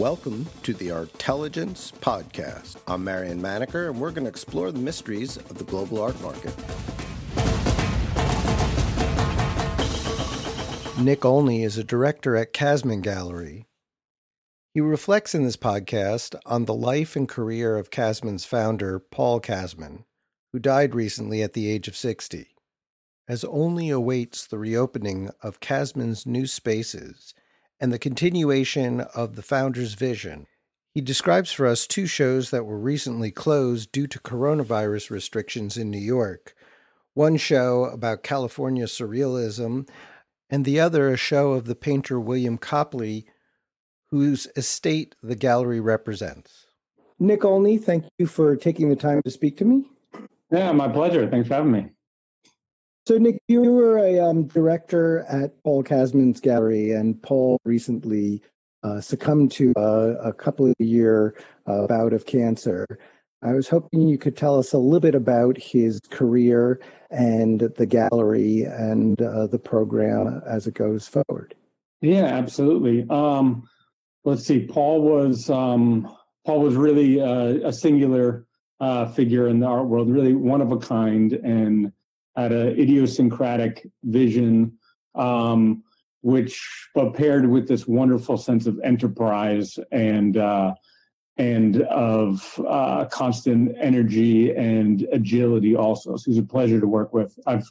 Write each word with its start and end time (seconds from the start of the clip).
Welcome 0.00 0.46
to 0.62 0.72
the 0.72 0.92
Artelligence 0.92 1.92
Podcast. 2.00 2.76
I'm 2.88 3.04
Marion 3.04 3.38
Maneker, 3.38 3.90
and 3.90 4.00
we're 4.00 4.12
going 4.12 4.24
to 4.24 4.30
explore 4.30 4.72
the 4.72 4.78
mysteries 4.78 5.36
of 5.36 5.58
the 5.58 5.64
global 5.64 6.00
art 6.00 6.18
market. 6.22 6.56
Nick 10.98 11.26
Olney 11.26 11.64
is 11.64 11.76
a 11.76 11.84
director 11.84 12.34
at 12.34 12.54
Kasmin 12.54 13.02
Gallery. 13.02 13.66
He 14.72 14.80
reflects 14.80 15.34
in 15.34 15.44
this 15.44 15.58
podcast 15.58 16.34
on 16.46 16.64
the 16.64 16.72
life 16.72 17.14
and 17.14 17.28
career 17.28 17.76
of 17.76 17.90
Kasmin's 17.90 18.46
founder, 18.46 19.00
Paul 19.00 19.38
Kasmin, 19.38 20.04
who 20.54 20.58
died 20.58 20.94
recently 20.94 21.42
at 21.42 21.52
the 21.52 21.70
age 21.70 21.88
of 21.88 21.94
60. 21.94 22.46
As 23.28 23.44
Olney 23.44 23.90
awaits 23.90 24.46
the 24.46 24.56
reopening 24.56 25.28
of 25.42 25.60
Kasmin's 25.60 26.24
new 26.24 26.46
spaces 26.46 27.34
and 27.80 27.92
the 27.92 27.98
continuation 27.98 29.00
of 29.00 29.36
the 29.36 29.42
founder's 29.42 29.94
vision, 29.94 30.46
he 30.92 31.00
describes 31.00 31.52
for 31.52 31.66
us 31.66 31.86
two 31.86 32.06
shows 32.06 32.50
that 32.50 32.66
were 32.66 32.78
recently 32.78 33.30
closed 33.30 33.92
due 33.92 34.06
to 34.08 34.18
coronavirus 34.18 35.10
restrictions 35.10 35.76
in 35.76 35.90
New 35.90 35.98
York. 35.98 36.54
One 37.14 37.36
show 37.36 37.84
about 37.84 38.22
California 38.22 38.84
surrealism 38.84 39.88
and 40.50 40.64
the 40.64 40.80
other 40.80 41.08
a 41.08 41.16
show 41.16 41.52
of 41.52 41.66
the 41.66 41.76
painter 41.76 42.18
William 42.18 42.58
Copley, 42.58 43.26
whose 44.10 44.48
estate 44.56 45.14
the 45.22 45.36
gallery 45.36 45.80
represents. 45.80 46.66
Nick 47.20 47.44
Olney, 47.44 47.78
thank 47.78 48.04
you 48.18 48.26
for 48.26 48.56
taking 48.56 48.88
the 48.88 48.96
time 48.96 49.22
to 49.22 49.30
speak 49.30 49.56
to 49.58 49.64
me. 49.64 49.84
Yeah, 50.50 50.72
my 50.72 50.88
pleasure. 50.88 51.28
Thanks 51.28 51.48
for 51.48 51.54
having 51.54 51.72
me. 51.72 51.90
So, 53.10 53.18
Nick, 53.18 53.42
you 53.48 53.62
were 53.62 53.98
a 53.98 54.20
um, 54.20 54.46
director 54.46 55.26
at 55.28 55.60
Paul 55.64 55.82
Kasmin's 55.82 56.38
gallery, 56.38 56.92
and 56.92 57.20
Paul 57.20 57.58
recently 57.64 58.40
uh, 58.84 59.00
succumbed 59.00 59.50
to 59.54 59.72
uh, 59.76 60.14
a 60.22 60.32
couple 60.32 60.66
of 60.66 60.76
year 60.78 61.34
uh, 61.66 61.88
bout 61.88 62.12
of 62.12 62.26
cancer. 62.26 62.86
I 63.42 63.52
was 63.52 63.66
hoping 63.66 64.06
you 64.06 64.16
could 64.16 64.36
tell 64.36 64.60
us 64.60 64.72
a 64.72 64.78
little 64.78 65.00
bit 65.00 65.16
about 65.16 65.58
his 65.58 65.98
career 66.08 66.80
and 67.10 67.62
the 67.76 67.84
gallery 67.84 68.62
and 68.62 69.20
uh, 69.20 69.48
the 69.48 69.58
program 69.58 70.40
as 70.48 70.68
it 70.68 70.74
goes 70.74 71.08
forward. 71.08 71.56
Yeah, 72.02 72.26
absolutely. 72.26 73.08
Um, 73.10 73.64
let's 74.22 74.46
see. 74.46 74.68
Paul 74.68 75.02
was 75.02 75.50
um, 75.50 76.14
Paul 76.46 76.60
was 76.60 76.76
really 76.76 77.20
uh, 77.20 77.66
a 77.66 77.72
singular 77.72 78.46
uh, 78.78 79.06
figure 79.06 79.48
in 79.48 79.58
the 79.58 79.66
art 79.66 79.88
world, 79.88 80.08
really 80.08 80.34
one 80.34 80.60
of 80.60 80.70
a 80.70 80.78
kind, 80.78 81.32
and 81.32 81.92
had 82.42 82.52
an 82.52 82.68
idiosyncratic 82.78 83.86
vision. 84.04 84.78
Um, 85.14 85.82
which 86.22 86.88
but 86.94 87.14
paired 87.14 87.48
with 87.48 87.66
this 87.66 87.86
wonderful 87.86 88.36
sense 88.36 88.66
of 88.66 88.78
enterprise 88.84 89.78
and 89.90 90.36
uh, 90.36 90.74
and 91.36 91.82
of 91.82 92.60
uh, 92.68 93.06
constant 93.06 93.74
energy 93.80 94.54
and 94.54 95.06
agility 95.12 95.74
also. 95.74 96.16
So 96.16 96.30
he's 96.30 96.38
a 96.38 96.42
pleasure 96.42 96.80
to 96.80 96.86
work 96.86 97.14
with. 97.14 97.38
I've 97.46 97.66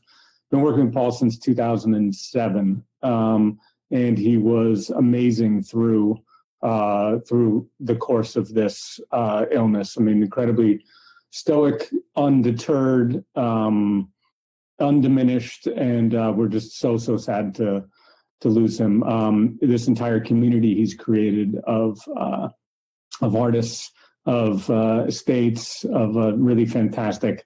been 0.50 0.62
working 0.62 0.86
with 0.86 0.94
Paul 0.94 1.12
since 1.12 1.38
2007, 1.38 2.84
um, 3.04 3.60
and 3.92 4.18
he 4.18 4.38
was 4.38 4.90
amazing 4.90 5.62
through 5.62 6.20
uh, 6.64 7.20
through 7.20 7.70
the 7.80 7.96
course 7.96 8.36
of 8.36 8.54
this 8.54 9.00
uh, 9.12 9.46
illness. 9.52 9.98
I 9.98 10.02
mean, 10.02 10.24
incredibly 10.24 10.84
stoic, 11.30 11.90
undeterred, 12.16 13.24
um, 13.36 14.10
undiminished, 14.80 15.68
and 15.68 16.16
uh, 16.16 16.34
we're 16.36 16.48
just 16.48 16.80
so 16.80 16.98
so 16.98 17.18
sad 17.18 17.56
to 17.56 17.86
to 18.42 18.50
lose 18.50 18.80
him. 18.80 19.04
Um, 19.04 19.58
this 19.62 19.88
entire 19.88 20.20
community 20.20 20.76
he's 20.76 20.94
created 20.94 21.56
of 21.66 22.00
uh, 22.18 22.50
of 23.22 23.36
artists, 23.36 23.92
of 24.26 24.70
uh, 24.70 25.06
estates, 25.08 25.84
of 25.86 26.16
a 26.16 26.36
really 26.36 26.66
fantastic 26.66 27.46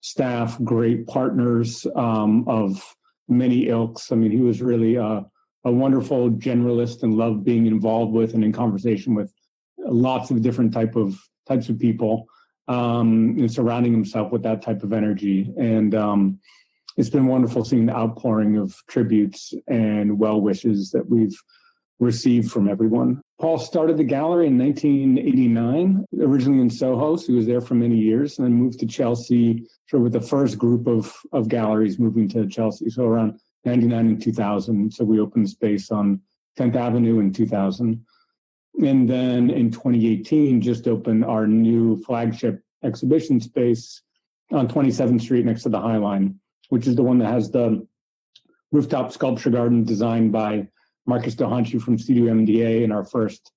staff, 0.00 0.62
great 0.62 1.06
partners 1.06 1.86
um, 1.96 2.44
of 2.46 2.82
many 3.28 3.68
ilks. 3.68 4.12
I 4.12 4.16
mean, 4.16 4.30
he 4.30 4.40
was 4.40 4.60
really 4.60 4.96
a, 4.96 5.24
a 5.64 5.72
wonderful 5.72 6.30
generalist 6.30 7.02
and 7.02 7.14
loved 7.14 7.44
being 7.44 7.66
involved 7.66 8.12
with 8.12 8.34
and 8.34 8.44
in 8.44 8.52
conversation 8.52 9.14
with 9.14 9.32
lots 9.78 10.30
of 10.30 10.42
different 10.42 10.74
type 10.74 10.94
of 10.94 11.18
types 11.48 11.68
of 11.68 11.78
people 11.78 12.26
um, 12.68 13.36
and 13.38 13.52
surrounding 13.52 13.92
himself 13.92 14.30
with 14.32 14.42
that 14.42 14.62
type 14.62 14.82
of 14.82 14.92
energy. 14.92 15.50
And 15.58 15.94
um, 15.94 16.40
it's 16.96 17.10
been 17.10 17.26
wonderful 17.26 17.64
seeing 17.64 17.86
the 17.86 17.96
outpouring 17.96 18.56
of 18.56 18.74
tributes 18.88 19.52
and 19.66 20.18
well 20.18 20.40
wishes 20.40 20.90
that 20.90 21.08
we've 21.08 21.36
received 21.98 22.50
from 22.50 22.68
everyone. 22.68 23.20
Paul 23.40 23.58
started 23.58 23.96
the 23.96 24.04
gallery 24.04 24.46
in 24.46 24.58
1989, 24.58 26.04
originally 26.20 26.60
in 26.60 26.70
Soho. 26.70 27.16
So 27.16 27.26
he 27.28 27.32
was 27.34 27.46
there 27.46 27.60
for 27.60 27.74
many 27.74 27.96
years 27.96 28.38
and 28.38 28.46
then 28.46 28.54
moved 28.54 28.80
to 28.80 28.86
Chelsea, 28.86 29.66
sort 29.88 30.00
of 30.00 30.04
with 30.04 30.12
the 30.12 30.20
first 30.20 30.58
group 30.58 30.86
of, 30.86 31.14
of 31.32 31.48
galleries 31.48 31.98
moving 31.98 32.28
to 32.30 32.46
Chelsea. 32.46 32.90
So 32.90 33.04
around 33.04 33.38
99 33.64 34.06
and 34.06 34.22
2000. 34.22 34.92
So 34.92 35.04
we 35.04 35.20
opened 35.20 35.48
space 35.48 35.90
on 35.90 36.20
10th 36.58 36.76
Avenue 36.76 37.18
in 37.20 37.32
2000. 37.32 38.04
And 38.82 39.08
then 39.08 39.50
in 39.50 39.70
2018, 39.70 40.60
just 40.60 40.88
opened 40.88 41.24
our 41.24 41.46
new 41.46 42.02
flagship 42.02 42.60
exhibition 42.82 43.40
space 43.40 44.02
on 44.52 44.68
27th 44.68 45.22
Street 45.22 45.44
next 45.44 45.62
to 45.62 45.68
the 45.68 45.80
High 45.80 45.96
Line, 45.96 46.38
which 46.68 46.86
is 46.86 46.96
the 46.96 47.02
one 47.02 47.18
that 47.18 47.32
has 47.32 47.50
the 47.50 47.86
rooftop 48.72 49.12
sculpture 49.12 49.50
garden 49.50 49.84
designed 49.84 50.32
by 50.32 50.66
Marcus 51.06 51.34
Dochantschi 51.34 51.80
from 51.80 51.98
Studio 51.98 52.32
MDA 52.32 52.82
in 52.82 52.92
our 52.92 53.04
first 53.04 53.52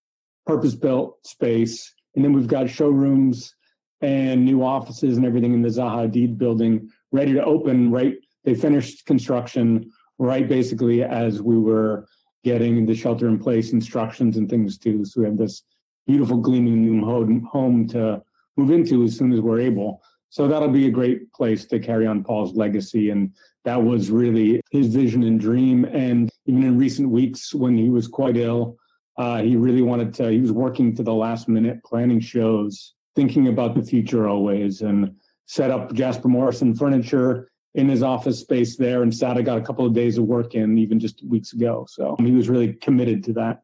purpose 0.45 0.75
built 0.75 1.25
space. 1.25 1.93
And 2.15 2.23
then 2.23 2.33
we've 2.33 2.47
got 2.47 2.69
showrooms 2.69 3.53
and 4.01 4.45
new 4.45 4.63
offices 4.63 5.17
and 5.17 5.25
everything 5.25 5.53
in 5.53 5.61
the 5.61 5.69
Zaha 5.69 6.09
Hadid 6.09 6.37
building 6.37 6.89
ready 7.11 7.33
to 7.33 7.43
open. 7.43 7.91
Right. 7.91 8.15
They 8.43 8.53
finished 8.53 9.05
construction 9.05 9.91
right 10.19 10.47
basically 10.47 11.03
as 11.03 11.41
we 11.41 11.57
were 11.57 12.07
getting 12.43 12.85
the 12.85 12.95
shelter 12.95 13.27
in 13.27 13.39
place 13.39 13.71
instructions 13.71 14.37
and 14.37 14.49
things 14.49 14.77
too. 14.77 15.03
So 15.05 15.21
we 15.21 15.27
have 15.27 15.37
this 15.37 15.63
beautiful 16.05 16.37
gleaming 16.37 16.85
new 16.85 17.05
home 17.45 17.87
to 17.89 18.21
move 18.55 18.71
into 18.71 19.03
as 19.03 19.17
soon 19.17 19.33
as 19.33 19.41
we're 19.41 19.59
able. 19.59 20.01
So 20.29 20.47
that'll 20.47 20.69
be 20.69 20.87
a 20.87 20.91
great 20.91 21.31
place 21.33 21.65
to 21.65 21.79
carry 21.79 22.05
on 22.05 22.23
Paul's 22.23 22.55
legacy. 22.55 23.09
And 23.09 23.31
that 23.63 23.81
was 23.81 24.11
really 24.11 24.61
his 24.71 24.87
vision 24.87 25.23
and 25.23 25.39
dream. 25.39 25.85
And 25.85 26.29
even 26.45 26.63
in 26.63 26.77
recent 26.77 27.09
weeks, 27.09 27.53
when 27.53 27.77
he 27.77 27.89
was 27.89 28.07
quite 28.07 28.37
ill, 28.37 28.77
uh, 29.17 29.41
he 29.41 29.55
really 29.55 29.81
wanted 29.81 30.13
to, 30.15 30.29
he 30.29 30.39
was 30.39 30.51
working 30.51 30.95
to 30.95 31.03
the 31.03 31.13
last 31.13 31.47
minute, 31.47 31.83
planning 31.83 32.19
shows, 32.19 32.93
thinking 33.15 33.47
about 33.47 33.75
the 33.75 33.81
future 33.81 34.27
always, 34.27 34.81
and 34.81 35.15
set 35.47 35.71
up 35.71 35.93
Jasper 35.93 36.27
Morrison 36.27 36.75
furniture 36.75 37.49
in 37.73 37.87
his 37.87 38.03
office 38.03 38.39
space 38.39 38.77
there. 38.77 39.01
And 39.03 39.15
Sada 39.15 39.41
got 39.41 39.57
a 39.57 39.61
couple 39.61 39.85
of 39.85 39.93
days 39.93 40.17
of 40.17 40.25
work 40.25 40.55
in 40.55 40.77
even 40.77 40.99
just 40.99 41.25
weeks 41.25 41.53
ago. 41.53 41.85
So 41.89 42.15
he 42.19 42.31
was 42.31 42.49
really 42.49 42.73
committed 42.73 43.23
to 43.25 43.33
that. 43.33 43.61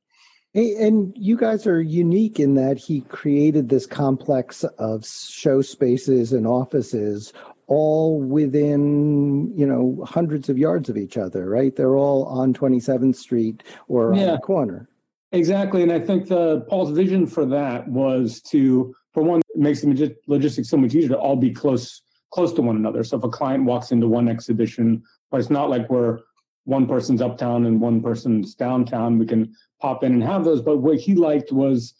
Hey, 0.54 0.76
and 0.76 1.12
you 1.18 1.36
guys 1.36 1.66
are 1.66 1.82
unique 1.82 2.40
in 2.40 2.54
that 2.56 2.78
he 2.78 3.02
created 3.02 3.70
this 3.70 3.88
complex 3.88 4.64
of 4.78 5.04
show 5.04 5.64
spaces 5.64 6.32
and 6.32 6.46
offices 6.46 7.34
all 7.66 8.22
within, 8.22 9.52
you 9.58 9.66
know, 9.66 10.04
hundreds 10.06 10.50
of 10.50 10.60
yards 10.60 10.90
of 10.90 10.98
each 10.98 11.18
other, 11.18 11.50
right? 11.50 11.76
They're 11.76 11.96
all 11.96 12.26
on 12.26 12.54
27th 12.54 13.16
Street 13.16 13.64
or 13.88 14.14
yeah, 14.14 14.26
on 14.26 14.32
the 14.34 14.38
corner. 14.42 14.88
Exactly. 15.32 15.82
And 15.82 15.92
I 15.92 16.00
think 16.00 16.28
the 16.28 16.62
Paul's 16.70 16.92
vision 16.92 17.26
for 17.26 17.46
that 17.48 17.88
was 17.88 18.40
to, 18.52 18.96
for 19.12 19.24
one, 19.24 19.42
it 19.56 19.60
makes 19.60 19.82
the 19.82 20.16
logistics 20.28 20.70
so 20.70 20.78
much 20.78 20.94
easier 20.94 21.10
to 21.10 21.18
all 21.18 21.36
be 21.36 21.52
close 21.52 22.02
close 22.32 22.52
to 22.54 22.62
one 22.64 22.76
another. 22.76 23.04
So 23.04 23.18
if 23.18 23.24
a 23.24 23.30
client 23.30 23.66
walks 23.66 23.92
into 23.92 24.08
one 24.08 24.28
exhibition, 24.28 25.04
but 25.30 25.40
it's 25.40 25.52
not 25.52 25.70
like 25.70 25.88
we're 25.90 26.20
one 26.66 26.88
person's 26.88 27.22
uptown 27.22 27.66
and 27.66 27.82
one 27.82 28.02
person's 28.02 28.56
downtown. 28.56 29.18
We 29.18 29.26
can 29.26 29.54
pop 29.82 30.04
in 30.04 30.14
and 30.14 30.24
have 30.24 30.46
those. 30.46 30.62
But 30.62 30.78
what 30.78 31.00
he 31.00 31.16
liked 31.16 31.52
was 31.52 31.94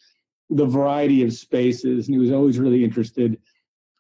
the 0.50 0.66
variety 0.66 1.24
of 1.24 1.34
spaces, 1.34 2.08
and 2.08 2.16
he 2.16 2.20
was 2.20 2.32
always 2.32 2.60
really 2.60 2.84
interested 2.84 3.40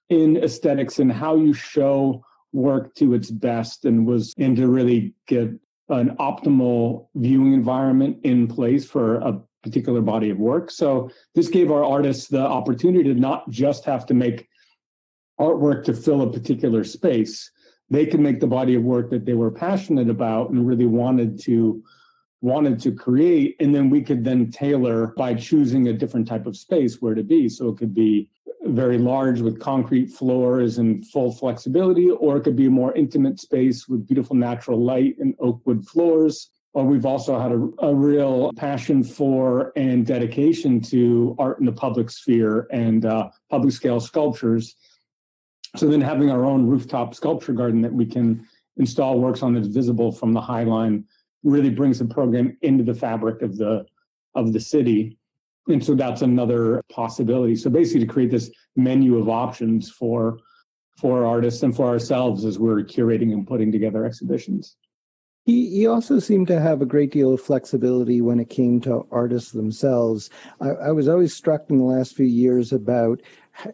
in 0.10 0.38
aesthetics 0.38 1.00
and 1.00 1.12
how 1.12 1.36
you 1.36 1.54
show 1.54 2.24
work 2.52 2.94
to 2.96 3.14
its 3.14 3.32
best, 3.32 3.86
and 3.86 4.06
was 4.06 4.34
in 4.38 4.56
to 4.56 4.68
really 4.68 5.14
get 5.28 5.50
an 5.90 6.16
optimal 6.18 7.08
viewing 7.16 7.54
environment 7.54 8.18
in 8.24 8.48
place 8.48 8.86
for 8.86 9.16
a 9.16 9.42
particular 9.64 10.02
body 10.02 10.30
of 10.30 10.38
work. 10.38 10.70
So 10.70 11.10
this 11.36 11.48
gave 11.48 11.72
our 11.72 11.84
artists 11.84 12.28
the 12.28 12.42
opportunity 12.42 13.12
to 13.12 13.20
not 13.20 13.50
just 13.50 13.86
have 13.86 14.06
to 14.08 14.14
make 14.14 14.48
artwork 15.40 15.84
to 15.86 15.94
fill 15.94 16.22
a 16.22 16.32
particular 16.32 16.84
space 16.84 17.50
they 17.94 18.06
could 18.08 18.20
make 18.20 18.40
the 18.40 18.48
body 18.48 18.76
of 18.76 18.84
work 18.84 19.10
that 19.12 19.26
they 19.26 19.34
were 19.34 19.52
passionate 19.52 20.10
about 20.10 20.50
and 20.50 20.68
really 20.68 20.88
wanted 20.88 21.40
to 21.44 21.84
wanted 22.42 22.78
to 22.82 22.92
create. 22.92 23.56
And 23.62 23.74
then 23.74 23.90
we 23.90 24.02
could 24.02 24.24
then 24.24 24.52
tailor 24.52 25.14
by 25.16 25.34
choosing 25.34 25.88
a 25.88 25.94
different 25.94 26.28
type 26.28 26.46
of 26.46 26.58
space 26.58 27.02
where 27.02 27.16
to 27.16 27.24
be. 27.24 27.48
So 27.48 27.70
it 27.70 27.78
could 27.78 27.94
be 27.94 28.30
very 28.66 28.98
large 28.98 29.42
with 29.42 29.60
concrete 29.60 30.08
floors 30.08 30.78
and 30.78 31.08
full 31.08 31.32
flexibility 31.32 32.10
or 32.10 32.38
it 32.38 32.42
could 32.42 32.56
be 32.56 32.66
a 32.66 32.72
more 32.72 32.94
intimate 32.96 33.40
space 33.40 33.88
with 33.88 34.08
beautiful 34.08 34.36
natural 34.36 34.84
light 34.84 35.16
and 35.20 35.36
oak 35.40 35.62
wood 35.66 35.88
floors. 35.88 36.50
But 36.74 36.86
we've 36.86 37.06
also 37.06 37.40
had 37.40 37.52
a, 37.52 37.86
a, 37.86 37.94
real 37.94 38.52
passion 38.54 39.04
for 39.04 39.72
and 39.76 40.08
dedication 40.08 40.82
to 40.82 41.36
art 41.38 41.60
in 41.60 41.68
the 41.68 41.72
public 41.72 42.10
sphere 42.10 42.68
and 42.72 43.06
uh, 43.06 43.30
public 43.50 43.74
scale 43.74 44.00
sculptures. 44.00 44.76
So 45.76 45.88
then 45.88 46.02
having 46.02 46.30
our 46.30 46.46
own 46.46 46.68
rooftop 46.68 47.16
sculpture 47.16 47.54
garden 47.54 47.82
that 47.82 47.94
we 47.94 48.06
can 48.06 48.48
install 48.78 49.20
works 49.20 49.42
on 49.42 49.54
that's 49.54 49.68
visible 49.68 50.12
from 50.12 50.34
the 50.34 50.42
High 50.42 50.64
Line 50.64 51.06
really 51.44 51.70
brings 51.70 52.00
the 52.00 52.06
program 52.06 52.58
into 52.62 52.84
the 52.84 52.94
fabric 52.94 53.42
of 53.42 53.58
the 53.58 53.86
of 54.36 54.54
the 54.54 54.60
city. 54.60 55.18
And 55.68 55.84
so 55.84 55.96
that's 55.96 56.22
another 56.22 56.82
possibility. 56.92 57.56
So 57.56 57.70
basically 57.70 58.06
to 58.06 58.12
create 58.12 58.32
this 58.32 58.50
menu 58.76 59.18
of 59.18 59.30
options 59.30 59.90
for 59.92 60.40
for 60.98 61.26
artists 61.26 61.64
and 61.64 61.76
for 61.76 61.88
ourselves 61.88 62.46
as 62.46 62.60
we're 62.60 62.84
curating 62.84 63.34
and 63.34 63.48
putting 63.48 63.72
together 63.72 64.06
exhibitions. 64.06 64.76
He, 65.46 65.70
he 65.70 65.88
also 65.88 66.20
seemed 66.20 66.48
to 66.48 66.62
have 66.62 66.82
a 66.82 66.86
great 66.86 67.12
deal 67.12 67.34
of 67.34 67.42
flexibility 67.42 68.22
when 68.22 68.40
it 68.40 68.50
came 68.50 68.80
to 68.82 69.06
artists 69.12 69.52
themselves. 69.52 70.30
I, 70.62 70.70
I 70.70 70.92
was 70.92 71.08
always 71.08 71.34
struck 71.34 71.70
in 71.70 71.80
the 71.80 71.84
last 71.84 72.16
few 72.16 72.26
years 72.26 72.72
about 72.72 73.22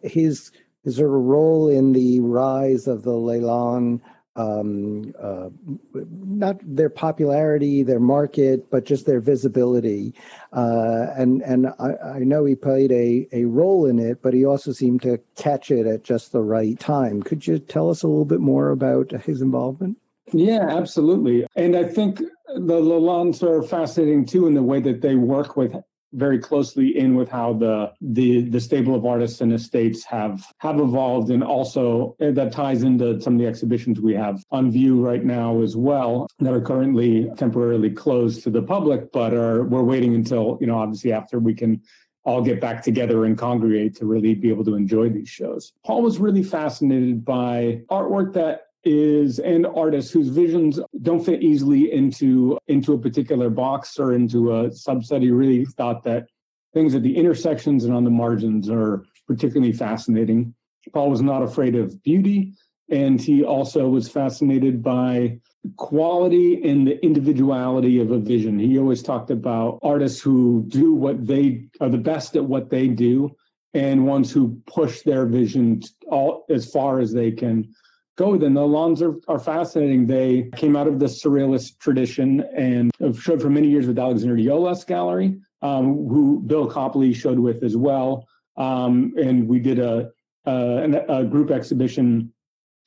his, 0.02 0.52
his 0.90 0.98
there 0.98 1.08
a 1.08 1.10
role 1.10 1.70
in 1.70 1.94
the 1.94 2.20
rise 2.20 2.88
of 2.88 3.04
the 3.04 3.12
Lalanne 3.12 4.02
um, 4.36 5.14
uh, 5.22 5.50
not 5.94 6.58
their 6.64 6.90
popularity, 6.90 7.84
their 7.84 8.00
market, 8.00 8.70
but 8.70 8.86
just 8.86 9.06
their 9.06 9.20
visibility. 9.20 10.14
Uh, 10.54 11.08
and 11.18 11.42
and 11.42 11.68
I, 11.78 12.16
I, 12.16 12.20
know 12.20 12.46
he 12.46 12.56
played 12.56 12.92
a, 12.92 13.28
a 13.34 13.46
role 13.46 13.86
in 13.86 14.00
it, 14.00 14.22
but 14.22 14.34
he 14.34 14.46
also 14.46 14.72
seemed 14.72 15.02
to 15.02 15.20
catch 15.36 15.72
it 15.72 15.86
at 15.86 16.04
just 16.04 16.32
the 16.32 16.42
right 16.42 16.80
time. 16.80 17.22
Could 17.22 17.48
you 17.48 17.60
tell 17.60 17.90
us 17.90 18.02
a 18.02 18.08
little 18.08 18.24
bit 18.24 18.40
more 18.40 18.70
about 18.70 19.12
his 19.12 19.42
involvement? 19.42 19.98
Yeah, 20.32 20.70
absolutely. 20.70 21.46
And 21.56 21.76
I 21.76 21.84
think 21.84 22.20
the 22.20 22.80
Lalannes 22.80 23.44
are 23.44 23.62
fascinating 23.62 24.26
too 24.26 24.48
in 24.48 24.54
the 24.54 24.64
way 24.64 24.80
that 24.80 25.02
they 25.02 25.16
work 25.16 25.58
with 25.58 25.76
very 26.14 26.40
closely 26.40 26.98
in 26.98 27.16
with 27.16 27.30
how 27.30 27.54
the 27.54 27.92
the 28.02 28.42
the 28.50 28.60
stable 28.60 28.96
of 28.96 29.06
artists 29.06 29.42
and 29.42 29.54
estates 29.54 30.04
have 30.04 30.44
have 30.58 30.80
evolved 30.80 31.30
and 31.30 31.44
also 31.44 32.16
uh, 32.22 32.32
that 32.32 32.52
ties 32.52 32.84
into 32.84 33.20
some 33.22 33.34
of 33.34 33.40
the 33.40 33.46
exhibitions 33.46 34.00
we 34.02 34.14
have 34.14 34.44
on 34.52 34.72
view 34.72 35.00
right 35.00 35.24
now 35.24 35.62
as 35.62 35.76
well 35.76 36.28
that 36.40 36.54
are 36.54 36.62
currently 36.62 37.30
temporarily 37.38 37.90
closed 37.90 38.44
to 38.44 38.50
the 38.50 38.62
public 38.62 39.12
but 39.12 39.34
are 39.34 39.64
we're 39.66 39.84
waiting 39.84 40.16
until 40.16 40.58
you 40.60 40.68
know 40.68 40.78
obviously 40.78 41.12
after 41.12 41.40
we 41.40 41.54
can 41.54 41.82
all 42.26 42.42
get 42.42 42.60
back 42.60 42.84
together 42.84 43.26
and 43.26 43.38
congregate 43.38 43.96
to 43.96 44.06
really 44.06 44.36
be 44.36 44.50
able 44.50 44.64
to 44.66 44.76
enjoy 44.76 45.10
these 45.10 45.30
shows. 45.30 45.74
Paul 45.86 46.02
was 46.02 46.20
really 46.20 46.44
fascinated 46.44 47.24
by 47.24 47.82
artwork 47.90 48.34
that 48.34 48.69
is 48.84 49.40
an 49.40 49.66
artist 49.66 50.14
whose 50.14 50.30
visions 50.30 50.80
don't 51.02 51.26
fit 51.26 51.44
easily 51.44 51.92
into 51.92 52.58
into 52.68 52.94
a 52.94 52.98
particular 52.98 53.50
box 53.50 54.00
or 54.00 54.14
into 54.14 54.54
a 54.54 54.70
subset. 54.70 55.22
He 55.22 55.32
really 55.32 55.66
thought 55.66 56.04
that 56.04 56.28
things 56.74 56.96
at 56.96 57.04
the 57.04 57.18
intersections 57.18 57.84
and 57.84 57.94
on 57.94 58.04
the 58.04 58.10
margins 58.10 58.70
are 58.70 59.04
particularly 59.28 59.74
fascinating. 59.74 60.54
Paul 60.94 61.10
was 61.10 61.22
not 61.22 61.44
afraid 61.44 61.76
of 61.76 62.02
beauty, 62.04 62.54
and 62.90 63.22
he 63.22 63.44
also 63.44 63.88
was 63.90 64.10
fascinated 64.10 64.82
by 64.82 65.40
quality 65.76 66.62
and 66.64 66.88
the 66.88 67.04
individuality 67.04 68.00
of 68.00 68.12
a 68.12 68.20
vision. 68.20 68.58
He 68.58 68.80
always 68.80 69.04
talked 69.04 69.30
about 69.30 69.80
artists 69.82 70.22
who 70.22 70.64
do 70.70 70.94
what 70.94 71.28
they 71.28 71.66
are 71.82 71.90
the 71.90 71.98
best 71.98 72.36
at 72.36 72.46
what 72.46 72.70
they 72.70 72.88
do 72.88 73.36
and 73.74 74.08
ones 74.08 74.32
who 74.32 74.60
push 74.66 75.02
their 75.02 75.26
vision 75.26 75.82
all 76.08 76.46
as 76.50 76.72
far 76.72 77.00
as 77.00 77.12
they 77.12 77.32
can 77.32 77.74
go 78.20 78.32
with. 78.32 78.42
then 78.42 78.54
the 78.54 78.62
Lalannes 78.62 79.02
are, 79.02 79.34
are 79.34 79.40
fascinating 79.40 80.06
they 80.06 80.50
came 80.56 80.76
out 80.76 80.88
of 80.88 81.00
the 81.00 81.06
surrealist 81.06 81.80
tradition 81.80 82.42
and 82.56 82.92
showed 83.18 83.42
for 83.42 83.50
many 83.50 83.70
years 83.70 83.88
with 83.88 83.98
alexander 83.98 84.38
Iolas 84.38 84.84
gallery 84.84 85.40
um, 85.62 86.08
who 86.08 86.42
bill 86.46 86.68
copley 86.68 87.14
showed 87.14 87.40
with 87.40 87.64
as 87.64 87.78
well 87.78 88.28
um, 88.58 89.14
and 89.18 89.48
we 89.48 89.60
did 89.60 89.80
a, 89.80 90.12
a, 90.46 91.06
a, 91.08 91.24
group 91.24 91.50
exhibition 91.50 92.34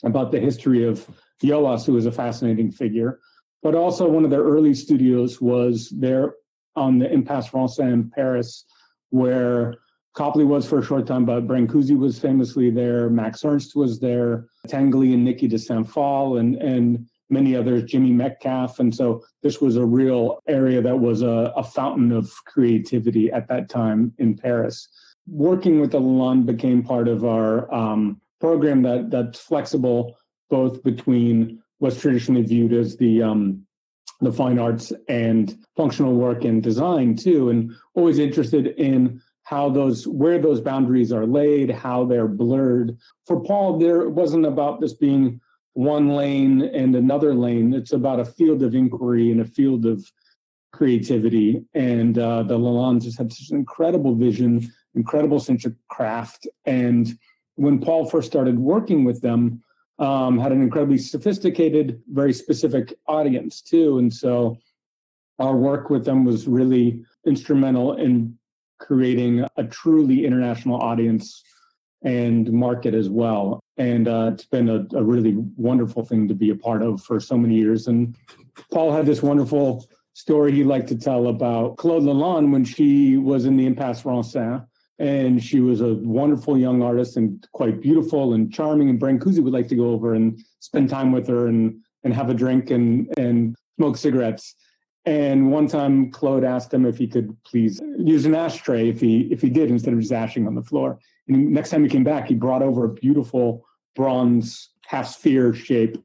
about 0.05 0.31
the 0.31 0.38
history 0.38 0.84
of 0.84 1.08
Iolas, 1.43 1.87
who 1.87 1.96
is 1.96 2.05
a 2.06 2.12
fascinating 2.12 2.70
figure 2.70 3.19
but 3.62 3.75
also 3.75 4.08
one 4.08 4.25
of 4.25 4.31
their 4.31 4.43
early 4.43 4.75
studios 4.75 5.40
was 5.40 5.88
there 5.90 6.34
on 6.76 6.99
the 6.99 7.11
impasse 7.11 7.49
francais 7.49 7.90
in 7.90 8.11
paris 8.11 8.64
where 9.11 9.76
Copley 10.14 10.44
was 10.44 10.68
for 10.68 10.78
a 10.78 10.84
short 10.84 11.06
time, 11.06 11.24
but 11.24 11.46
Brancusi 11.46 11.96
was 11.96 12.18
famously 12.18 12.70
there. 12.70 13.08
Max 13.08 13.44
Ernst 13.44 13.74
was 13.74 13.98
there. 13.98 14.46
Tinguely 14.68 15.14
and 15.14 15.26
Niki 15.26 15.48
de 15.48 15.58
Saint 15.58 15.88
Phalle 15.88 16.38
and 16.38 16.56
and 16.56 17.06
many 17.32 17.56
others, 17.56 17.84
Jimmy 17.84 18.12
Metcalf. 18.12 18.78
And 18.78 18.94
so 18.94 19.24
this 19.42 19.60
was 19.60 19.76
a 19.76 19.84
real 19.84 20.38
area 20.46 20.82
that 20.82 21.00
was 21.00 21.22
a, 21.22 21.52
a 21.56 21.64
fountain 21.64 22.12
of 22.12 22.30
creativity 22.44 23.32
at 23.32 23.48
that 23.48 23.70
time 23.70 24.12
in 24.18 24.36
Paris. 24.36 24.86
Working 25.26 25.80
with 25.80 25.92
the 25.92 26.00
Lalanne 26.00 26.44
became 26.44 26.82
part 26.82 27.08
of 27.08 27.24
our 27.24 27.72
um, 27.74 28.20
program 28.40 28.82
that 28.82 29.10
that's 29.10 29.40
flexible 29.40 30.16
both 30.50 30.82
between 30.82 31.62
what's 31.78 31.98
traditionally 31.98 32.42
viewed 32.42 32.74
as 32.74 32.96
the 32.96 33.22
um, 33.22 33.66
the 34.20 34.32
fine 34.32 34.58
arts 34.58 34.92
and 35.08 35.56
functional 35.76 36.14
work 36.14 36.44
and 36.44 36.62
design 36.62 37.16
too, 37.16 37.48
and 37.48 37.72
always 37.94 38.18
interested 38.18 38.68
in 38.78 39.20
how 39.44 39.68
those 39.68 40.06
where 40.06 40.38
those 40.38 40.60
boundaries 40.60 41.12
are 41.12 41.26
laid, 41.26 41.70
how 41.70 42.04
they're 42.04 42.28
blurred. 42.28 42.96
For 43.26 43.40
Paul, 43.40 43.78
there 43.78 44.08
wasn't 44.08 44.46
about 44.46 44.80
this 44.80 44.94
being 44.94 45.40
one 45.74 46.10
lane 46.10 46.62
and 46.62 46.94
another 46.94 47.34
lane. 47.34 47.72
It's 47.74 47.92
about 47.92 48.20
a 48.20 48.24
field 48.24 48.62
of 48.62 48.74
inquiry 48.74 49.30
and 49.30 49.40
a 49.40 49.44
field 49.44 49.86
of 49.86 50.04
creativity. 50.72 51.64
And 51.74 52.18
uh, 52.18 52.42
the 52.44 52.58
Lalannes 52.58 53.02
just 53.02 53.18
had 53.18 53.32
such 53.32 53.50
an 53.50 53.56
incredible 53.56 54.14
vision, 54.14 54.70
incredible 54.94 55.40
sense 55.40 55.64
of 55.64 55.74
craft. 55.88 56.46
And 56.66 57.18
when 57.56 57.78
Paul 57.78 58.08
first 58.08 58.28
started 58.28 58.58
working 58.58 59.04
with 59.04 59.20
them, 59.22 59.62
um, 59.98 60.38
had 60.38 60.52
an 60.52 60.62
incredibly 60.62 60.98
sophisticated, 60.98 62.02
very 62.08 62.32
specific 62.32 62.94
audience 63.06 63.60
too. 63.60 63.98
And 63.98 64.12
so 64.12 64.58
our 65.38 65.56
work 65.56 65.90
with 65.90 66.04
them 66.04 66.24
was 66.24 66.48
really 66.48 67.04
instrumental 67.26 67.94
in 67.94 68.38
creating 68.82 69.46
a 69.56 69.64
truly 69.64 70.26
international 70.26 70.76
audience 70.76 71.43
and 72.02 72.52
market 72.52 72.94
as 72.94 73.08
well. 73.08 73.61
And 73.76 74.08
uh, 74.08 74.31
it's 74.34 74.44
been 74.44 74.69
a, 74.69 74.87
a, 74.96 75.02
really 75.02 75.37
wonderful 75.56 76.05
thing 76.05 76.26
to 76.29 76.34
be 76.34 76.50
a 76.50 76.56
part 76.56 76.82
of 76.82 77.00
for 77.02 77.20
so 77.20 77.38
many 77.38 77.55
years. 77.55 77.87
And 77.87 78.17
Paul 78.73 78.93
had 78.93 79.06
this 79.06 79.23
wonderful 79.23 79.87
story 80.14 80.52
he'd 80.52 80.64
like 80.64 80.87
to 80.88 80.99
tell 80.99 81.29
about 81.29 81.77
Claude 81.77 82.03
Lalanne 82.03 82.51
when 82.51 82.65
she 82.65 83.17
was 83.17 83.44
in 83.44 83.56
the 83.56 83.67
Impasse 83.67 84.03
Francais. 84.03 84.60
And 84.98 85.43
she 85.43 85.60
was 85.60 85.81
a 85.81 85.94
wonderful 85.94 86.58
young 86.58 86.82
artist 86.82 87.17
and 87.17 87.44
quite 87.53 87.81
beautiful 87.81 88.34
and 88.34 88.53
charming. 88.53 88.91
And 88.91 89.01
Brancusi 89.01 89.43
would 89.43 89.53
like 89.53 89.69
to 89.69 89.77
go 89.77 89.91
over 89.91 90.15
and 90.15 90.41
spend 90.60 90.91
time 90.91 91.12
with 91.12 91.29
her 91.29 91.46
and, 91.46 91.81
and 92.05 92.12
have 92.12 92.31
a 92.31 92.34
drink 92.34 92.70
and, 92.70 93.08
and 93.17 93.56
smoke 93.79 93.96
cigarettes. 93.96 94.55
And 95.04 95.50
one 95.50 95.66
time, 95.66 96.10
Claude 96.10 96.44
asked 96.44 96.72
him 96.72 96.86
if 96.86 96.96
he 96.96 97.08
could 97.08 97.36
please 97.42 97.80
use 97.98 98.24
an 98.24 98.34
ashtray 98.34 98.88
if 98.88 99.00
he 99.00 99.22
if 99.32 99.42
he 99.42 99.50
did 99.50 99.70
instead 99.70 99.94
of 99.94 100.00
just 100.00 100.12
ashing 100.12 100.46
on 100.46 100.54
the 100.54 100.62
floor. 100.62 100.98
And 101.28 101.50
next 101.50 101.70
time 101.70 101.82
he 101.82 101.90
came 101.90 102.04
back, 102.04 102.28
he 102.28 102.34
brought 102.34 102.62
over 102.62 102.84
a 102.84 102.88
beautiful 102.88 103.64
bronze 103.96 104.70
half 104.86 105.08
sphere 105.08 105.52
shape 105.54 105.96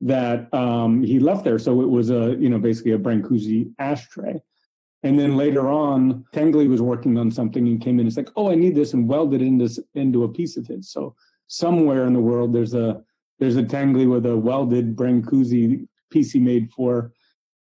that 0.00 0.52
um, 0.52 1.02
he 1.02 1.20
left 1.20 1.44
there. 1.44 1.58
So 1.58 1.82
it 1.82 1.88
was 1.88 2.10
a 2.10 2.36
you 2.38 2.48
know 2.48 2.58
basically 2.58 2.92
a 2.92 2.98
Brancusi 2.98 3.72
ashtray. 3.78 4.42
And 5.04 5.18
then 5.18 5.36
later 5.36 5.68
on, 5.68 6.24
Tinguely 6.32 6.68
was 6.68 6.80
working 6.80 7.18
on 7.18 7.30
something 7.30 7.66
and 7.66 7.80
came 7.80 7.98
in. 7.98 8.06
It's 8.06 8.16
like, 8.16 8.30
oh, 8.36 8.50
I 8.50 8.54
need 8.54 8.74
this, 8.74 8.92
and 8.92 9.08
welded 9.08 9.42
into 9.42 9.68
into 9.94 10.24
a 10.24 10.28
piece 10.28 10.56
of 10.56 10.66
his. 10.66 10.90
So 10.90 11.14
somewhere 11.46 12.06
in 12.06 12.12
the 12.12 12.20
world, 12.20 12.52
there's 12.52 12.74
a 12.74 13.02
there's 13.38 13.56
a 13.56 13.62
Tinguely 13.62 14.10
with 14.10 14.26
a 14.26 14.36
welded 14.36 14.96
Brancusi 14.96 15.86
piece 16.10 16.32
he 16.32 16.40
made 16.40 16.70
for 16.72 17.12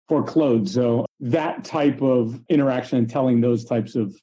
for 0.09 0.23
Claude. 0.23 0.69
So 0.69 1.07
that 1.21 1.65
type 1.65 2.03
of 2.03 2.41
interaction 2.49 2.99
and 2.99 3.09
telling 3.09 3.41
those 3.41 3.65
types 3.65 3.95
of 3.95 4.15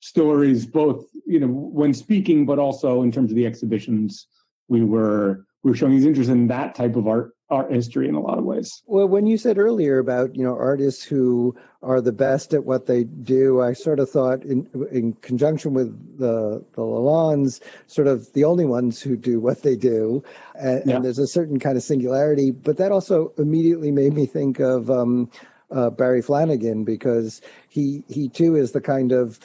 stories, 0.00 0.66
both 0.66 1.06
you 1.26 1.40
know 1.40 1.48
when 1.48 1.94
speaking, 1.94 2.46
but 2.46 2.58
also 2.58 3.02
in 3.02 3.12
terms 3.12 3.30
of 3.30 3.36
the 3.36 3.46
exhibitions 3.46 4.26
we 4.68 4.84
were 4.84 5.44
we 5.62 5.70
were 5.70 5.76
showing 5.76 5.92
he's 5.92 6.06
interested 6.06 6.32
in 6.32 6.46
that 6.48 6.74
type 6.74 6.96
of 6.96 7.06
art 7.06 7.34
art 7.50 7.72
history 7.72 8.08
in 8.08 8.14
a 8.14 8.20
lot 8.20 8.38
of 8.38 8.44
ways. 8.44 8.82
Well, 8.86 9.08
when 9.08 9.26
you 9.26 9.36
said 9.36 9.58
earlier 9.58 9.98
about 9.98 10.34
you 10.36 10.44
know 10.44 10.56
artists 10.56 11.02
who 11.02 11.54
are 11.82 12.00
the 12.00 12.12
best 12.12 12.54
at 12.54 12.64
what 12.64 12.86
they 12.86 13.04
do, 13.04 13.60
I 13.60 13.72
sort 13.72 14.00
of 14.00 14.08
thought 14.08 14.42
in 14.44 14.68
in 14.90 15.14
conjunction 15.14 15.74
with 15.74 16.18
the 16.18 16.64
the 16.72 16.82
Lalannes, 16.82 17.60
sort 17.86 18.06
of 18.06 18.32
the 18.32 18.44
only 18.44 18.64
ones 18.64 19.02
who 19.02 19.16
do 19.16 19.40
what 19.40 19.62
they 19.62 19.76
do, 19.76 20.22
and, 20.54 20.82
yeah. 20.86 20.96
and 20.96 21.04
there's 21.04 21.18
a 21.18 21.26
certain 21.26 21.58
kind 21.58 21.76
of 21.76 21.82
singularity. 21.82 22.50
But 22.50 22.76
that 22.78 22.92
also 22.92 23.32
immediately 23.36 23.90
made 23.90 24.14
me 24.14 24.26
think 24.26 24.60
of 24.60 24.90
um, 24.90 25.30
uh, 25.70 25.90
Barry 25.90 26.22
Flanagan 26.22 26.84
because 26.84 27.40
he 27.68 28.04
he 28.08 28.28
too 28.28 28.56
is 28.56 28.72
the 28.72 28.80
kind 28.80 29.12
of 29.12 29.38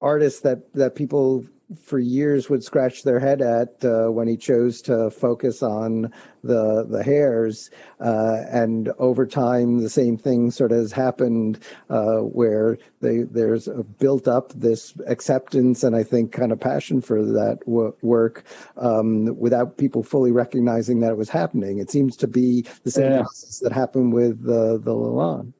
artist 0.00 0.42
that 0.42 0.72
that 0.74 0.96
people 0.96 1.44
for 1.74 1.98
years 1.98 2.48
would 2.48 2.62
scratch 2.62 3.02
their 3.02 3.20
head 3.20 3.40
at 3.40 3.84
uh, 3.84 4.10
when 4.10 4.28
he 4.28 4.36
chose 4.36 4.82
to 4.82 5.10
focus 5.10 5.62
on 5.62 6.12
the 6.44 6.84
the 6.88 7.02
hares, 7.02 7.70
uh, 8.00 8.38
and 8.50 8.90
over 8.98 9.26
time 9.26 9.80
the 9.80 9.88
same 9.88 10.16
thing 10.16 10.50
sort 10.50 10.72
of 10.72 10.78
has 10.78 10.92
happened 10.92 11.58
uh, 11.88 12.18
where 12.18 12.78
they 13.00 13.22
there's 13.22 13.68
built 13.98 14.26
up 14.26 14.52
this 14.54 14.92
acceptance 15.06 15.84
and 15.84 15.94
I 15.94 16.02
think 16.02 16.32
kind 16.32 16.52
of 16.52 16.60
passion 16.60 17.00
for 17.00 17.22
that 17.22 17.60
w- 17.66 17.94
work 18.02 18.44
um, 18.76 19.36
without 19.38 19.78
people 19.78 20.02
fully 20.02 20.32
recognizing 20.32 21.00
that 21.00 21.12
it 21.12 21.18
was 21.18 21.28
happening. 21.28 21.78
It 21.78 21.90
seems 21.90 22.16
to 22.18 22.26
be 22.26 22.66
the 22.84 22.90
same 22.90 23.12
yeah. 23.12 23.22
process 23.22 23.60
that 23.60 23.72
happened 23.72 24.12
with 24.12 24.42
the 24.44 24.80
the 24.82 24.92
Lalanne. 24.92 25.52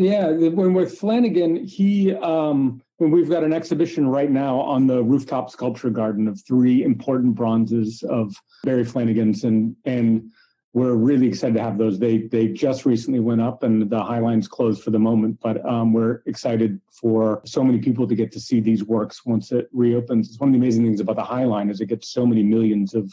Yeah, 0.00 0.30
when 0.30 0.72
with 0.72 0.98
Flanagan, 0.98 1.66
he 1.66 2.14
um, 2.14 2.80
when 2.96 3.10
we've 3.10 3.28
got 3.28 3.44
an 3.44 3.52
exhibition 3.52 4.08
right 4.08 4.30
now 4.30 4.58
on 4.60 4.86
the 4.86 5.02
rooftop 5.04 5.50
sculpture 5.50 5.90
garden 5.90 6.26
of 6.26 6.40
three 6.40 6.82
important 6.82 7.34
bronzes 7.34 8.02
of 8.04 8.34
Barry 8.64 8.84
Flanagan's, 8.84 9.44
and 9.44 9.76
and 9.84 10.32
we're 10.72 10.94
really 10.94 11.28
excited 11.28 11.56
to 11.56 11.62
have 11.62 11.76
those. 11.76 11.98
They 11.98 12.28
they 12.28 12.48
just 12.48 12.86
recently 12.86 13.20
went 13.20 13.42
up, 13.42 13.62
and 13.62 13.90
the 13.90 14.02
High 14.02 14.20
Line's 14.20 14.48
closed 14.48 14.82
for 14.82 14.90
the 14.90 14.98
moment, 14.98 15.38
but 15.42 15.62
um, 15.66 15.92
we're 15.92 16.22
excited 16.24 16.80
for 16.90 17.42
so 17.44 17.62
many 17.62 17.78
people 17.78 18.08
to 18.08 18.14
get 18.14 18.32
to 18.32 18.40
see 18.40 18.60
these 18.60 18.82
works 18.82 19.26
once 19.26 19.52
it 19.52 19.68
reopens. 19.70 20.30
It's 20.30 20.40
one 20.40 20.48
of 20.48 20.54
the 20.54 20.60
amazing 20.60 20.86
things 20.86 21.00
about 21.00 21.16
the 21.16 21.24
High 21.24 21.44
Line 21.44 21.68
is 21.68 21.82
it 21.82 21.90
gets 21.90 22.08
so 22.08 22.24
many 22.24 22.42
millions 22.42 22.94
of 22.94 23.12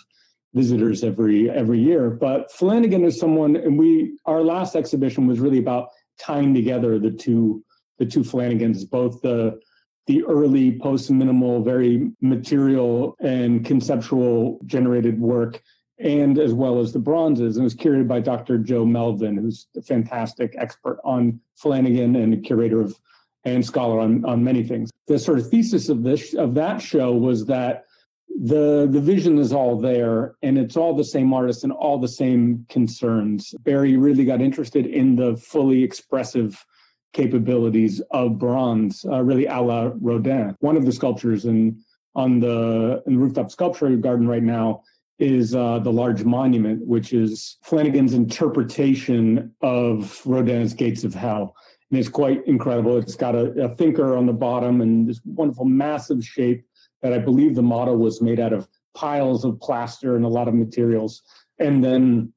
visitors 0.54 1.04
every 1.04 1.50
every 1.50 1.80
year. 1.80 2.10
But 2.10 2.50
Flanagan 2.50 3.04
is 3.04 3.20
someone, 3.20 3.58
and 3.58 3.78
we 3.78 4.18
our 4.26 4.42
last 4.42 4.78
exhibition 4.78 5.28
was 5.28 5.42
really 5.42 5.60
about 5.60 5.90
tying 6.20 6.54
together 6.54 7.00
the 7.00 7.12
two 7.12 7.64
the 8.00 8.06
two 8.06 8.22
Flanagans, 8.22 8.90
both 8.90 9.22
the 9.22 9.60
the 10.06 10.24
early 10.24 10.80
post 10.80 11.12
minimal, 11.12 11.62
very 11.64 12.12
material 12.22 13.16
and 13.20 13.66
conceptual 13.66 14.60
generated 14.66 15.20
work, 15.20 15.62
and 16.00 16.40
as 16.40 16.54
well 16.54 16.80
as 16.80 16.94
the 16.94 17.00
bronzes. 17.00 17.58
And 17.58 17.64
it 17.64 17.66
was 17.66 17.76
curated 17.76 18.08
by 18.08 18.22
Dr. 18.22 18.58
Jo 18.58 18.86
Melvin, 18.86 19.36
who's 19.36 19.68
a 19.76 19.82
fantastic 19.82 20.56
expert 20.58 21.00
on 21.04 21.42
Flanagan 21.56 22.16
and 22.16 22.34
a 22.34 22.38
curator 22.38 22.82
of 22.82 22.96
and 23.44 23.66
scholar 23.66 24.00
on, 24.00 24.26
on 24.26 24.44
many 24.44 24.64
things. 24.64 24.92
The 25.08 25.20
sort 25.20 25.40
of 25.40 25.50
thesis 25.50 25.90
of 25.90 26.04
this 26.04 26.34
of 26.34 26.54
that 26.56 26.82
show 26.82 27.14
was 27.14 27.46
that 27.46 27.86
the 28.30 28.88
the 28.90 29.02
vision 29.02 29.38
is 29.38 29.52
all 29.52 29.80
there 29.80 30.36
and 30.42 30.58
it's 30.58 30.78
all 30.78 30.96
the 30.96 31.04
same 31.04 31.34
artists 31.34 31.64
and 31.64 31.74
all 31.74 31.98
the 31.98 32.08
same 32.08 32.66
concerns. 32.70 33.54
Barry 33.64 33.98
really 33.98 34.26
got 34.26 34.42
interested 34.42 34.86
in 34.86 35.16
the 35.16 35.36
fully 35.38 35.84
expressive 35.84 36.64
capabilities 37.14 38.02
of 38.12 38.38
bronze 38.38 39.06
uh, 39.06 39.22
really 39.24 39.46
a 39.48 39.60
la 39.60 39.92
rodin. 40.02 40.56
One 40.60 40.78
of 40.78 40.86
the 40.86 40.92
sculptures 40.92 41.46
in 41.46 41.82
on 42.16 42.40
the, 42.40 43.04
in 43.06 43.14
the 43.14 43.20
rooftop 43.20 43.52
sculpture 43.52 43.96
garden 43.96 44.28
right 44.28 44.44
now 44.44 44.82
is 45.20 45.56
uh, 45.56 45.80
the 45.80 45.92
large 45.92 46.24
monument 46.24 46.86
which 46.86 47.14
is 47.14 47.58
flanagan's 47.64 48.14
interpretation 48.14 49.54
of 49.62 50.22
rodin's 50.26 50.74
gates 50.74 51.04
of 51.04 51.14
hell. 51.14 51.56
And 51.90 52.00
it's 52.00 52.10
quite 52.10 52.46
incredible. 52.46 52.98
It's 52.98 53.16
got 53.16 53.36
a, 53.36 53.66
a 53.66 53.76
thinker 53.76 54.16
on 54.16 54.26
the 54.26 54.34
bottom 54.34 54.82
and 54.82 55.08
this 55.08 55.22
wonderful 55.26 55.66
massive 55.66 56.24
shape 56.24 56.66
that 57.02 57.14
I 57.14 57.20
believe 57.20 57.56
the 57.56 57.62
model 57.62 57.98
was 57.98 58.22
made 58.22 58.40
out 58.40 58.54
of 58.54 58.68
piles 58.96 59.46
of 59.46 59.60
plaster 59.60 60.16
and 60.16 60.26
a 60.26 60.30
lot 60.30 60.48
of 60.48 60.54
materials, 60.54 61.22
and 61.60 61.84
then 61.84 62.34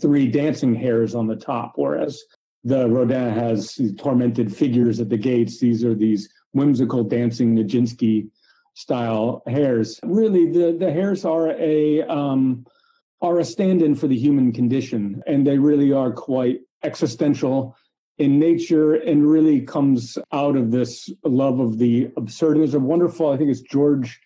three 0.00 0.26
dancing 0.26 0.74
hares 0.74 1.14
on 1.14 1.26
the 1.26 1.36
top. 1.36 1.72
Whereas 1.76 2.22
the 2.64 2.88
Rodin 2.88 3.32
has 3.32 3.80
tormented 3.98 4.54
figures 4.54 5.00
at 5.00 5.08
the 5.08 5.16
gates. 5.16 5.58
These 5.58 5.84
are 5.84 5.94
these 5.94 6.28
whimsical 6.52 7.02
dancing 7.02 7.56
Nijinsky 7.56 8.28
style 8.74 9.42
hares. 9.46 9.98
Really, 10.02 10.50
the 10.50 10.76
the 10.78 10.90
hares 10.90 11.24
are 11.24 11.50
a 11.50 12.02
um, 12.02 12.66
are 13.20 13.38
a 13.38 13.44
stand-in 13.44 13.94
for 13.94 14.06
the 14.06 14.18
human 14.18 14.52
condition, 14.52 15.22
and 15.26 15.46
they 15.46 15.58
really 15.58 15.92
are 15.92 16.12
quite 16.12 16.60
existential 16.82 17.76
in 18.18 18.38
nature 18.38 18.94
and 18.94 19.28
really 19.28 19.60
comes 19.60 20.18
out 20.32 20.56
of 20.56 20.70
this 20.70 21.10
love 21.24 21.60
of 21.60 21.78
the 21.78 22.10
absurd. 22.16 22.58
There's 22.58 22.74
a 22.74 22.80
wonderful, 22.80 23.30
I 23.30 23.36
think 23.36 23.50
it's 23.50 23.60
George 23.60 24.20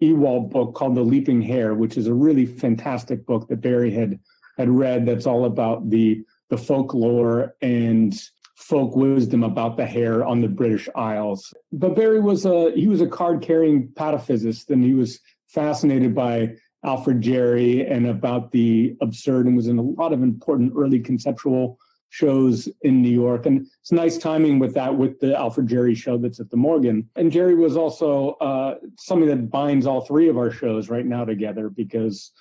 Ewart 0.00 0.50
book 0.50 0.74
called 0.74 0.96
The 0.96 1.02
Leaping 1.02 1.42
Hare, 1.42 1.74
which 1.74 1.96
is 1.96 2.06
a 2.06 2.14
really 2.14 2.46
fantastic 2.46 3.26
book 3.26 3.48
that 3.48 3.60
Barry 3.60 3.90
had 3.90 4.18
had 4.58 4.68
read 4.68 5.06
that's 5.06 5.26
all 5.26 5.44
about 5.44 5.88
the 5.90 6.22
the 6.50 6.58
folklore 6.58 7.54
and 7.62 8.20
folk 8.56 8.94
wisdom 8.94 9.42
about 9.42 9.76
the 9.76 9.86
hare 9.86 10.24
on 10.24 10.40
the 10.40 10.48
British 10.48 10.88
Isles. 10.94 11.54
But 11.72 11.96
Barry 11.96 12.20
was 12.20 12.44
a 12.44 12.72
he 12.72 12.88
was 12.88 13.00
a 13.00 13.06
card 13.06 13.42
carrying 13.42 13.88
pataphysicist 13.88 14.68
and 14.70 14.84
he 14.84 14.94
was 14.94 15.20
fascinated 15.46 16.14
by 16.14 16.56
Alfred 16.84 17.20
Jarry 17.20 17.86
and 17.86 18.06
about 18.06 18.52
the 18.52 18.96
absurd 19.00 19.46
and 19.46 19.56
was 19.56 19.66
in 19.66 19.78
a 19.78 19.82
lot 19.82 20.12
of 20.12 20.22
important 20.22 20.72
early 20.76 21.00
conceptual 21.00 21.78
shows 22.10 22.68
in 22.82 23.00
New 23.00 23.10
York. 23.10 23.46
And 23.46 23.66
it's 23.80 23.92
nice 23.92 24.18
timing 24.18 24.58
with 24.58 24.74
that, 24.74 24.94
with 24.94 25.18
the 25.20 25.36
Alfred 25.36 25.68
Jarry 25.68 25.94
show 25.94 26.18
that's 26.18 26.40
at 26.40 26.50
the 26.50 26.56
Morgan. 26.56 27.08
And 27.16 27.32
Jarry 27.32 27.54
was 27.54 27.76
also 27.76 28.32
uh, 28.40 28.74
something 28.98 29.28
that 29.28 29.48
binds 29.48 29.86
all 29.86 30.02
three 30.02 30.28
of 30.28 30.36
our 30.36 30.50
shows 30.50 30.90
right 30.90 31.06
now 31.06 31.24
together 31.24 31.70
because 31.70 32.32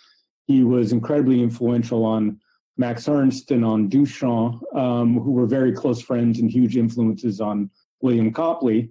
he 0.47 0.63
was 0.63 0.91
incredibly 0.91 1.41
influential 1.41 2.03
on 2.03 2.39
Max 2.77 3.07
Ernst 3.07 3.51
and 3.51 3.63
on 3.63 3.89
Duchamp, 3.89 4.61
um, 4.75 5.19
who 5.19 5.31
were 5.31 5.45
very 5.45 5.71
close 5.71 6.01
friends 6.01 6.39
and 6.39 6.49
huge 6.49 6.75
influences 6.75 7.39
on 7.39 7.69
William 8.01 8.33
Copley. 8.33 8.89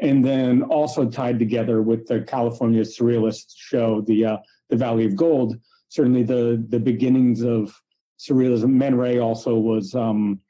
And 0.00 0.24
then 0.24 0.62
also 0.62 1.08
tied 1.08 1.38
together 1.38 1.82
with 1.82 2.06
the 2.06 2.20
California 2.20 2.82
Surrealist 2.82 3.54
show, 3.56 4.02
the 4.02 4.24
uh, 4.26 4.36
the 4.68 4.76
Valley 4.76 5.06
of 5.06 5.16
Gold. 5.16 5.58
Certainly, 5.88 6.24
the 6.24 6.64
the 6.68 6.78
beginnings 6.78 7.42
of 7.42 7.74
surrealism. 8.18 8.70
Man 8.70 8.96
Ray 8.96 9.18
also 9.18 9.56
was 9.56 9.94
um, 9.94 10.40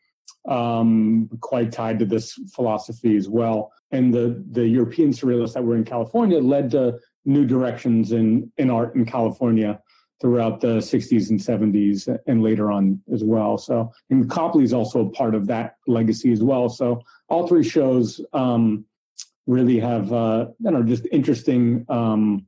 um, 0.48 1.28
quite 1.40 1.72
tied 1.72 1.98
to 1.98 2.06
this 2.06 2.32
philosophy 2.54 3.16
as 3.16 3.28
well. 3.28 3.72
And 3.90 4.12
the 4.12 4.42
the 4.50 4.66
European 4.66 5.10
surrealists 5.10 5.54
that 5.54 5.64
were 5.64 5.76
in 5.76 5.84
California 5.84 6.38
led 6.40 6.70
to 6.72 6.98
new 7.24 7.46
directions 7.46 8.12
in 8.12 8.50
in 8.58 8.70
art 8.70 8.94
in 8.94 9.04
California 9.04 9.80
throughout 10.20 10.60
the 10.60 10.78
60s 10.78 11.30
and 11.30 11.38
70s 11.38 12.08
and 12.26 12.42
later 12.42 12.72
on 12.72 13.00
as 13.12 13.22
well. 13.22 13.56
So, 13.56 13.92
and 14.10 14.28
Copley 14.28 14.64
is 14.64 14.72
also 14.72 15.06
a 15.06 15.10
part 15.10 15.34
of 15.34 15.46
that 15.46 15.76
legacy 15.86 16.32
as 16.32 16.42
well. 16.42 16.68
So, 16.68 17.02
all 17.28 17.46
three 17.46 17.62
shows 17.62 18.20
um, 18.32 18.84
really 19.46 19.78
have, 19.78 20.12
uh, 20.12 20.46
you 20.58 20.70
know, 20.72 20.82
just 20.82 21.06
interesting 21.12 21.86
um, 21.88 22.47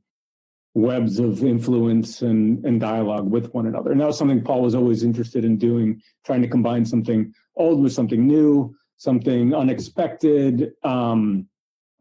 webs 0.73 1.19
of 1.19 1.43
influence 1.43 2.21
and, 2.21 2.63
and 2.65 2.79
dialogue 2.79 3.29
with 3.29 3.53
one 3.53 3.67
another. 3.67 3.91
And 3.91 3.99
that 3.99 4.07
was 4.07 4.17
something 4.17 4.41
Paul 4.41 4.61
was 4.61 4.75
always 4.75 5.03
interested 5.03 5.43
in 5.43 5.57
doing, 5.57 6.01
trying 6.25 6.41
to 6.41 6.47
combine 6.47 6.85
something 6.85 7.33
old 7.55 7.81
with 7.81 7.93
something 7.93 8.25
new, 8.25 8.73
something 8.97 9.53
unexpected, 9.53 10.71
um, 10.83 11.47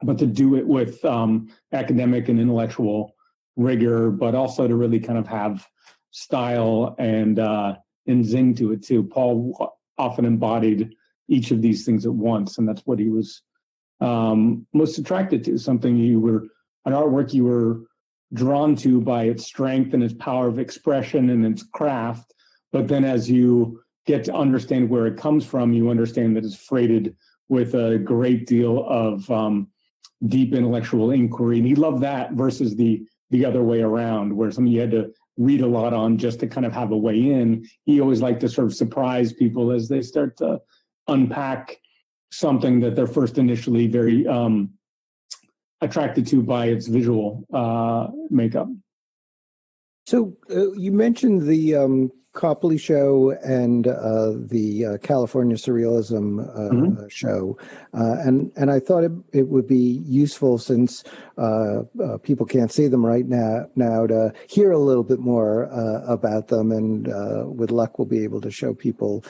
but 0.02 0.18
to 0.18 0.26
do 0.26 0.54
it 0.56 0.66
with 0.66 1.04
um, 1.04 1.48
academic 1.72 2.28
and 2.28 2.38
intellectual 2.38 3.14
rigor, 3.56 4.10
but 4.10 4.34
also 4.34 4.68
to 4.68 4.76
really 4.76 5.00
kind 5.00 5.18
of 5.18 5.26
have 5.26 5.66
style 6.12 6.94
and 6.98 7.38
uh, 7.38 7.74
and 8.06 8.24
zing 8.24 8.54
to 8.54 8.72
it 8.72 8.84
too. 8.84 9.02
Paul 9.02 9.76
often 9.98 10.24
embodied 10.24 10.94
each 11.28 11.50
of 11.50 11.60
these 11.60 11.84
things 11.84 12.06
at 12.06 12.12
once, 12.12 12.58
and 12.58 12.68
that's 12.68 12.82
what 12.86 12.98
he 12.98 13.08
was 13.08 13.42
um, 14.00 14.66
most 14.72 14.96
attracted 14.98 15.44
to. 15.44 15.58
Something 15.58 15.96
you 15.96 16.20
were 16.20 16.46
an 16.86 16.92
artwork 16.92 17.34
you 17.34 17.44
were 17.44 17.82
drawn 18.32 18.76
to 18.76 19.00
by 19.00 19.24
its 19.24 19.44
strength 19.44 19.94
and 19.94 20.02
its 20.02 20.14
power 20.14 20.46
of 20.48 20.58
expression 20.58 21.30
and 21.30 21.44
its 21.44 21.62
craft. 21.62 22.32
But 22.72 22.88
then 22.88 23.04
as 23.04 23.30
you 23.30 23.82
get 24.06 24.24
to 24.24 24.34
understand 24.34 24.88
where 24.88 25.06
it 25.06 25.16
comes 25.16 25.44
from, 25.44 25.72
you 25.72 25.90
understand 25.90 26.36
that 26.36 26.44
it's 26.44 26.56
freighted 26.56 27.16
with 27.48 27.74
a 27.74 27.98
great 27.98 28.46
deal 28.46 28.84
of 28.88 29.28
um, 29.30 29.68
deep 30.26 30.54
intellectual 30.54 31.10
inquiry. 31.10 31.58
And 31.58 31.66
he 31.66 31.74
loved 31.74 32.02
that 32.02 32.32
versus 32.32 32.76
the 32.76 33.04
the 33.30 33.44
other 33.44 33.62
way 33.62 33.80
around, 33.80 34.36
where 34.36 34.50
something 34.50 34.72
you 34.72 34.80
had 34.80 34.90
to 34.90 35.12
read 35.36 35.60
a 35.60 35.66
lot 35.66 35.94
on 35.94 36.18
just 36.18 36.40
to 36.40 36.48
kind 36.48 36.66
of 36.66 36.72
have 36.72 36.90
a 36.90 36.96
way 36.96 37.16
in. 37.16 37.64
He 37.84 38.00
always 38.00 38.20
liked 38.20 38.40
to 38.40 38.48
sort 38.48 38.66
of 38.66 38.74
surprise 38.74 39.32
people 39.32 39.70
as 39.70 39.88
they 39.88 40.02
start 40.02 40.36
to 40.38 40.60
unpack 41.06 41.78
something 42.32 42.80
that 42.80 42.96
they're 42.96 43.06
first 43.06 43.38
initially 43.38 43.86
very 43.86 44.26
um, 44.26 44.70
attracted 45.80 46.26
to 46.28 46.42
by 46.42 46.66
its 46.66 46.86
visual 46.86 47.44
uh, 47.52 48.08
makeup. 48.30 48.68
So 50.06 50.36
uh, 50.50 50.72
you 50.72 50.92
mentioned 50.92 51.42
the 51.42 51.76
um, 51.76 52.10
Copley 52.32 52.78
show 52.78 53.30
and 53.42 53.88
uh, 53.88 54.34
the 54.36 54.86
uh, 54.86 54.98
California 54.98 55.56
Surrealism 55.56 56.38
uh, 56.40 56.72
mm-hmm. 56.72 57.08
show, 57.08 57.58
uh, 57.92 58.18
and 58.20 58.52
and 58.54 58.70
I 58.70 58.78
thought 58.78 59.02
it, 59.02 59.10
it 59.32 59.48
would 59.48 59.66
be 59.66 60.00
useful 60.06 60.56
since 60.56 61.02
uh, 61.38 61.82
uh, 62.00 62.18
people 62.18 62.46
can't 62.46 62.70
see 62.70 62.86
them 62.86 63.04
right 63.04 63.26
now 63.26 63.66
now 63.74 64.06
to 64.06 64.32
hear 64.48 64.70
a 64.70 64.78
little 64.78 65.02
bit 65.02 65.18
more 65.18 65.64
about 66.06 66.48
them, 66.48 66.70
and 66.70 67.08
with 67.56 67.72
luck 67.72 67.98
we'll 67.98 68.06
be 68.06 68.22
able 68.22 68.40
to 68.42 68.50
show 68.50 68.74
people 68.74 69.24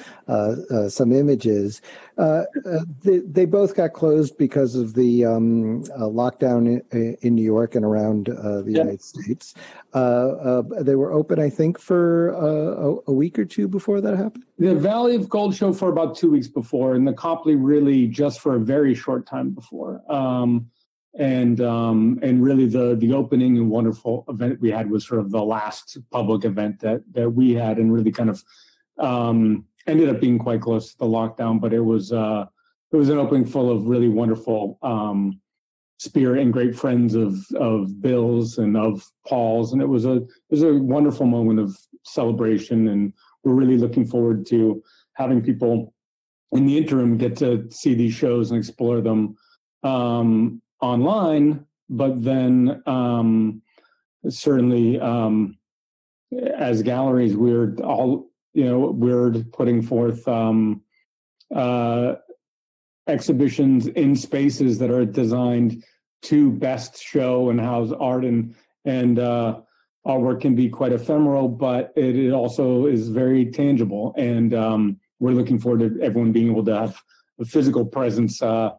some 0.89 1.13
images. 1.13 1.81
They, 2.19 3.21
they, 3.21 3.47
both 3.47 3.75
got 3.75 3.95
closed 3.95 4.37
because 4.37 4.75
of 4.75 4.93
the 4.93 5.25
um, 5.25 5.85
lockdown 5.85 6.83
in, 6.93 7.17
in, 7.23 7.35
New 7.35 7.43
York 7.43 7.75
and 7.75 7.85
around 7.85 8.27
the 8.27 8.65
United 8.67 9.03
States. 9.03 9.55
they 9.95 10.95
were 10.95 11.13
open, 11.13 11.39
I 11.39 11.49
think, 11.49 11.79
for 11.79 12.90
a, 13.07 13.13
week 13.13 13.39
or 13.39 13.45
two 13.45 13.69
before 13.69 14.01
that 14.01 14.17
happened? 14.17 14.45
The 14.59 14.75
Valley 14.75 15.17
of 15.17 15.29
Gold 15.29 15.55
show 15.55 15.73
for 15.73 15.89
about 15.89 16.17
two 16.17 16.31
weeks 16.31 16.49
before, 16.49 16.95
and 16.95 17.07
the 17.07 17.13
Copley 17.13 17.55
really 17.55 18.07
just 18.07 18.41
for 18.41 18.57
a 18.57 18.61
very 18.61 18.95
short 18.95 19.27
time 19.27 19.51
before. 19.51 20.03
Um, 20.13 20.71
and 21.19 21.61
um, 21.61 22.19
and 22.23 22.43
really 22.43 22.67
the 22.67 22.95
the 22.97 23.13
opening 23.13 23.57
and 23.57 23.69
wonderful 23.69 24.25
event 24.29 24.61
we 24.61 24.71
had 24.71 24.91
was 24.91 25.07
sort 25.07 25.21
of 25.21 25.31
the 25.31 25.43
last 25.43 25.99
public 26.11 26.45
event 26.45 26.81
that 26.81 27.03
that 27.13 27.31
we 27.31 27.53
had, 27.53 27.79
and 27.79 27.93
really 27.93 28.13
kind 28.13 28.31
of 28.31 28.43
um, 28.99 29.65
ended 29.87 30.09
up 30.09 30.21
being 30.21 30.39
quite 30.39 30.61
close 30.61 30.93
to 30.93 30.99
the 30.99 31.07
lockdown. 31.07 31.61
But 31.61 31.73
it 31.73 31.81
was 31.81 32.13
uh, 32.13 32.47
it 32.93 32.97
was 32.97 33.09
an 33.09 33.19
opening 33.19 33.45
full 33.45 33.71
of 33.71 33.87
really 33.87 34.09
wonderful 34.09 34.79
um, 34.83 35.41
spirit 35.99 36.41
and 36.41 36.53
great 36.53 36.77
friends 36.77 37.15
of 37.15 37.39
of 37.57 38.01
Bill's 38.01 38.59
and 38.59 38.77
of 38.77 39.05
Paul's, 39.27 39.73
and 39.73 39.83
it 39.83 39.89
was 39.89 40.07
a 40.07 40.17
it 40.17 40.29
was 40.51 40.63
a 40.63 40.75
wonderful 40.75 41.27
moment 41.27 41.59
of 41.59 41.77
celebration, 42.03 42.89
and 42.89 43.13
we're 43.45 43.55
really 43.55 43.79
looking 43.79 44.07
forward 44.07 44.47
to 44.47 44.83
having 45.15 45.43
people 45.43 45.95
in 46.53 46.67
the 46.67 46.77
interim 46.77 47.17
get 47.17 47.37
to 47.37 47.71
see 47.71 47.95
these 47.95 48.15
shows 48.15 48.51
and 48.51 48.59
explore 48.59 49.01
them 49.01 49.37
um, 49.83 50.61
online. 50.81 51.65
But 51.89 52.23
then, 52.23 52.83
um, 52.87 53.63
certainly, 54.29 55.01
um, 55.01 55.59
as 56.57 56.83
galleries, 56.83 57.37
we're 57.37 57.75
all 57.83 58.31
you 58.53 58.65
know 58.65 58.79
we're 58.79 59.33
putting 59.53 59.83
forth 59.83 60.27
um, 60.29 60.83
uh, 61.55 62.15
exhibitions 63.07 63.87
in 63.89 64.15
spaces 64.15 64.79
that 64.79 64.91
are 64.91 65.05
designed 65.05 65.85
to 66.23 66.51
best 66.51 67.03
show 67.03 67.51
and 67.51 67.61
house 67.61 67.93
art 67.99 68.25
and 68.25 68.55
and 68.85 69.19
uh, 69.19 69.61
our 70.05 70.19
work 70.19 70.41
can 70.41 70.55
be 70.55 70.69
quite 70.69 70.93
ephemeral, 70.93 71.49
but 71.49 71.93
it, 71.97 72.17
it 72.17 72.33
also 72.33 72.87
is 72.87 73.09
very 73.09 73.47
tangible. 73.47 74.15
And 74.17 74.55
um, 74.55 75.01
we're 75.19 75.33
looking 75.33 75.59
forward 75.59 75.99
to 75.99 76.03
everyone 76.03 76.33
being 76.33 76.51
able 76.51 76.65
to 76.65 76.75
have 76.75 77.01
a 77.39 77.45
physical 77.45 77.85
presence 77.85 78.41
uh, 78.43 78.71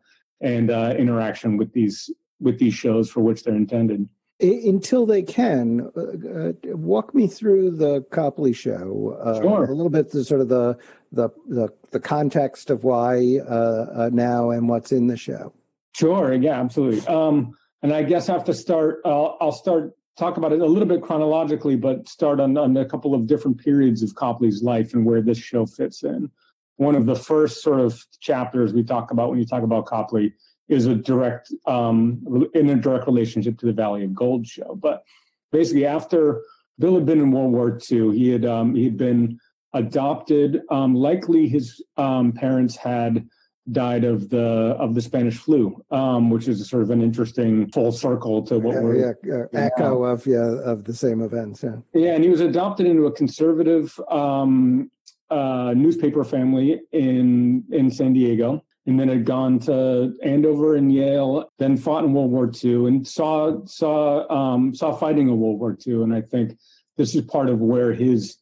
and 0.42 0.72
uh, 0.72 0.96
interaction 0.98 1.58
with 1.58 1.74
these 1.74 2.10
with 2.40 2.58
these 2.58 2.74
shows 2.74 3.10
for 3.12 3.22
which 3.22 3.44
they're 3.44 3.56
intended. 3.56 4.10
Until 4.40 5.06
they 5.06 5.22
can, 5.22 5.92
uh, 5.96 6.02
uh 6.02 6.76
walk 6.76 7.14
me 7.14 7.28
through 7.28 7.78
the 7.78 8.02
Copley 8.10 8.54
show. 8.54 9.16
Uh, 9.24 9.40
sure. 9.40 9.66
A 9.66 9.76
little 9.76 9.92
bit, 9.92 10.10
the 10.10 10.24
sort 10.24 10.42
of 10.42 10.50
the 10.50 10.76
the 11.12 11.30
the, 11.48 11.70
the 11.92 12.00
context 12.00 12.72
of 12.72 12.84
why 12.84 13.38
uh, 13.48 14.10
now 14.12 14.50
and 14.50 14.68
what's 14.68 14.92
in 14.92 15.06
the 15.06 15.18
show. 15.18 15.54
Sure. 15.94 16.34
Yeah. 16.34 16.60
Absolutely. 16.60 17.06
Um, 17.08 17.56
and 17.84 17.94
I 17.94 18.02
guess 18.02 18.30
I 18.30 18.34
have 18.34 18.46
to 18.46 18.54
start. 18.56 19.02
I'll 19.06 19.52
start 19.52 19.96
talk 20.18 20.38
about 20.38 20.54
it 20.54 20.60
a 20.60 20.66
little 20.66 20.88
bit 20.88 21.02
chronologically, 21.02 21.76
but 21.76 22.08
start 22.08 22.40
on, 22.40 22.58
on 22.58 22.76
a 22.78 22.86
couple 22.86 23.14
of 23.14 23.28
different 23.28 23.58
periods 23.58 24.04
of 24.04 24.14
Copley's 24.16 24.62
life 24.62 24.94
and 24.94 25.06
where 25.06 25.22
this 25.22 25.38
show 25.38 25.66
fits 25.66 26.04
in. 26.04 26.30
One 26.78 26.96
of 26.96 27.06
the 27.06 27.16
first 27.16 27.62
sort 27.62 27.80
of 27.80 28.04
chapters 28.20 28.74
we 28.74 28.84
talk 28.84 29.12
about 29.12 29.30
when 29.30 29.40
you 29.40 29.46
talk 29.46 29.64
about 29.64 29.86
Copley 29.86 30.34
is 30.68 30.86
a 30.86 30.96
direct 30.96 31.54
um, 31.68 32.48
in 32.54 32.70
a 32.70 32.76
direct 32.76 33.06
relationship 33.06 33.58
to 33.60 33.66
the 33.66 33.74
Valley 33.74 34.04
of 34.04 34.14
Gold 34.14 34.48
show. 34.48 34.76
But 34.76 35.04
basically, 35.52 35.86
after 35.86 36.42
Bill 36.80 36.96
had 36.96 37.06
been 37.06 37.20
in 37.20 37.32
World 37.32 37.52
War 37.52 37.78
II, 37.92 38.18
he 38.18 38.30
had 38.30 38.46
um, 38.46 38.74
he 38.74 38.86
had 38.86 38.98
been 38.98 39.40
adopted. 39.74 40.62
Um, 40.70 40.96
likely, 40.96 41.48
his 41.48 41.84
um, 41.98 42.32
parents 42.32 42.76
had 42.76 43.28
died 43.70 44.04
of 44.04 44.30
the 44.30 44.76
of 44.80 44.96
the 44.96 45.02
Spanish 45.02 45.38
flu, 45.38 45.84
um, 45.92 46.30
which 46.30 46.48
is 46.48 46.68
sort 46.68 46.84
of 46.84 46.90
an 46.90 47.02
interesting 47.02 47.70
full 47.72 47.92
circle 47.92 48.42
to 48.44 48.58
what 48.58 48.76
yeah, 48.76 48.82
we're 48.82 49.16
yeah, 49.24 49.36
uh, 49.36 49.48
echo 49.54 50.04
of 50.04 50.26
yeah 50.26 50.60
of 50.64 50.84
the 50.84 50.94
same 50.94 51.22
events. 51.22 51.64
Yeah, 51.64 51.78
yeah, 51.94 52.14
and 52.14 52.24
he 52.24 52.30
was 52.30 52.42
adopted 52.42 52.88
into 52.88 53.06
a 53.06 53.12
conservative 53.12 54.00
um, 54.10 54.90
uh, 55.30 55.74
newspaper 55.76 56.24
family 56.24 56.82
in 56.92 57.64
in 57.72 57.92
San 57.92 58.14
Diego, 58.14 58.64
and 58.88 59.00
then 59.00 59.10
had 59.10 59.26
gone 59.26 59.60
to 59.60 60.14
Andover 60.24 60.76
and 60.76 60.92
Yale, 60.92 61.52
then 61.60 61.78
fought 61.78 62.04
in 62.04 62.14
World 62.14 62.32
War 62.32 62.52
II, 62.64 62.88
and 62.88 63.08
saw 63.08 63.64
saw 63.66 64.30
um, 64.30 64.74
saw 64.74 64.92
fighting 64.94 65.30
in 65.30 65.40
World 65.40 65.60
War 65.60 65.78
II, 65.86 66.04
and 66.04 66.14
I 66.14 66.22
think 66.22 66.58
this 66.98 67.16
is 67.16 67.22
part 67.26 67.50
of 67.50 67.62
where 67.62 67.94
his 67.94 68.38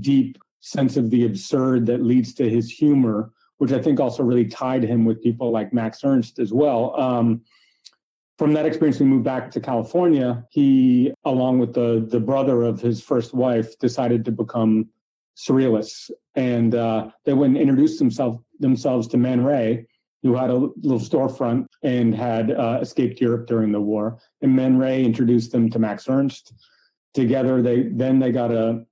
deep 0.00 0.38
sense 0.60 0.96
of 0.96 1.10
the 1.10 1.26
absurd 1.26 1.84
that 1.86 2.02
leads 2.02 2.32
to 2.32 2.48
his 2.48 2.70
humor 2.70 3.30
which 3.64 3.72
I 3.72 3.80
think 3.80 3.98
also 3.98 4.22
really 4.22 4.44
tied 4.44 4.82
him 4.82 5.06
with 5.06 5.22
people 5.22 5.50
like 5.50 5.72
Max 5.72 6.04
Ernst 6.04 6.38
as 6.38 6.52
well. 6.52 6.94
Um, 7.00 7.40
from 8.36 8.52
that 8.52 8.66
experience, 8.66 9.00
we 9.00 9.06
moved 9.06 9.24
back 9.24 9.50
to 9.52 9.58
California. 9.58 10.44
He, 10.50 11.14
along 11.24 11.60
with 11.60 11.72
the 11.72 12.06
the 12.06 12.20
brother 12.20 12.62
of 12.62 12.78
his 12.78 13.02
first 13.02 13.32
wife, 13.32 13.78
decided 13.78 14.22
to 14.26 14.32
become 14.32 14.90
surrealists, 15.34 16.10
and 16.34 16.74
uh, 16.74 17.08
they 17.24 17.32
went 17.32 17.54
and 17.54 17.62
introduced 17.62 17.98
themselves 17.98 18.38
themselves 18.60 19.08
to 19.08 19.16
Man 19.16 19.42
Ray, 19.42 19.86
who 20.22 20.34
had 20.34 20.50
a 20.50 20.56
little 20.56 21.00
storefront 21.00 21.64
and 21.82 22.14
had 22.14 22.50
uh, 22.50 22.80
escaped 22.82 23.18
Europe 23.18 23.46
during 23.46 23.72
the 23.72 23.80
war. 23.80 24.18
And 24.42 24.54
Man 24.54 24.76
Ray 24.76 25.02
introduced 25.02 25.52
them 25.52 25.70
to 25.70 25.78
Max 25.78 26.06
Ernst. 26.06 26.52
Together, 27.14 27.62
they 27.62 27.84
then 27.84 28.18
they 28.18 28.30
got 28.30 28.52
a 28.52 28.84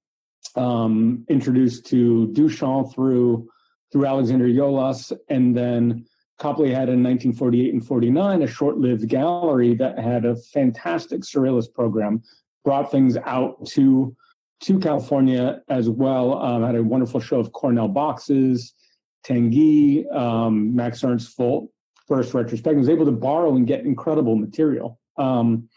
um, 0.57 1.27
introduced 1.29 1.85
to 1.89 2.29
Duchamp 2.33 2.95
through 2.95 3.51
through 3.93 4.07
Alexander 4.07 4.47
Iolas, 4.47 5.13
and 5.29 5.57
then 5.57 6.07
Copley 6.39 6.71
had 6.71 6.89
in 6.89 7.03
1948 7.03 7.73
and 7.73 7.87
49 7.87 8.43
a 8.43 8.47
short-lived 8.47 9.09
gallery 9.09 9.75
that 9.75 9.99
had 9.99 10.25
a 10.25 10.35
fantastic 10.35 11.21
surrealist 11.21 11.73
program, 11.73 12.23
brought 12.65 12.91
things 12.91 13.17
out 13.19 13.65
to 13.67 14.17
to 14.61 14.79
California 14.79 15.61
as 15.69 15.91
well. 15.91 16.39
Um, 16.41 16.63
had 16.63 16.77
a 16.77 16.83
wonderful 16.83 17.21
show 17.21 17.41
of 17.41 17.53
Cornell 17.53 17.89
boxes, 17.89 18.75
Tanguy, 19.25 20.11
um, 20.15 20.75
Max 20.75 21.03
Ernst 21.03 21.37
full 21.37 21.73
first 22.07 22.33
retrospective. 22.33 22.79
Was 22.79 22.89
able 22.89 23.07
to 23.07 23.13
borrow 23.13 23.55
and 23.57 23.67
get 23.67 23.85
incredible 23.85 24.37
material. 24.37 25.01
Um, 25.17 25.69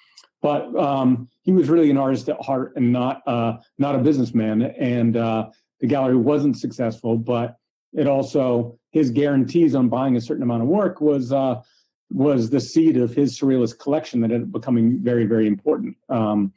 but 0.41 0.75
um, 0.75 1.30
he 1.41 1.51
was 1.51 1.69
really 1.69 1.89
an 1.89 1.97
artist 1.97 2.30
at 2.30 2.39
heart 2.41 2.73
and 2.75 2.91
not 2.91 3.21
uh, 3.28 3.58
not 3.78 3.95
a 3.95 3.99
businessman. 3.99 4.62
And 4.62 5.17
uh, 5.17 5.49
the 5.80 5.88
gallery 5.88 6.17
wasn't 6.17 6.58
successful, 6.58 7.17
but 7.17 7.58
it 7.96 8.08
also 8.08 8.78
his 8.92 9.10
guarantees 9.10 9.76
on 9.76 9.90
buying 9.90 10.16
a 10.16 10.22
certain 10.22 10.44
amount 10.44 10.62
of 10.62 10.68
work 10.68 11.02
was 11.02 11.32
uh, 11.32 11.62
was 12.12 12.50
the 12.50 12.60
seed 12.60 12.98
of 12.98 13.14
his 13.14 13.38
surrealist 13.40 13.80
collection 13.80 14.22
that 14.22 14.32
ended 14.32 14.44
up 14.44 14.52
becoming 14.52 15.00
very 15.02 15.26
very 15.26 15.48
important. 15.48 15.98
Um, 16.10 16.54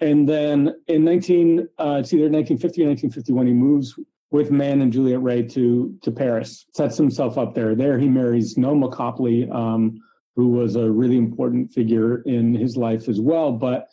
and 0.00 0.28
then 0.28 0.74
in 0.88 1.04
19 1.04 1.60
uh, 1.78 1.98
it's 2.00 2.12
either 2.12 2.28
1950 2.28 2.82
or 2.82 2.88
1951 2.88 3.46
he 3.46 3.52
moves 3.52 3.98
with 4.30 4.50
Man 4.50 4.82
and 4.82 4.92
Juliette 4.92 5.22
Ray 5.22 5.42
to 5.42 5.96
to 6.02 6.10
Paris, 6.10 6.66
sets 6.74 6.96
himself 6.96 7.38
up 7.38 7.54
there. 7.54 7.74
There 7.74 7.98
he 7.98 8.08
marries 8.08 8.58
Noma 8.58 8.90
Copley, 8.90 9.48
um, 9.50 10.00
who 10.34 10.48
was 10.48 10.76
a 10.76 10.90
really 10.90 11.16
important 11.16 11.72
figure 11.72 12.22
in 12.22 12.54
his 12.54 12.76
life 12.76 13.08
as 13.08 13.20
well. 13.20 13.52
But 13.52 13.88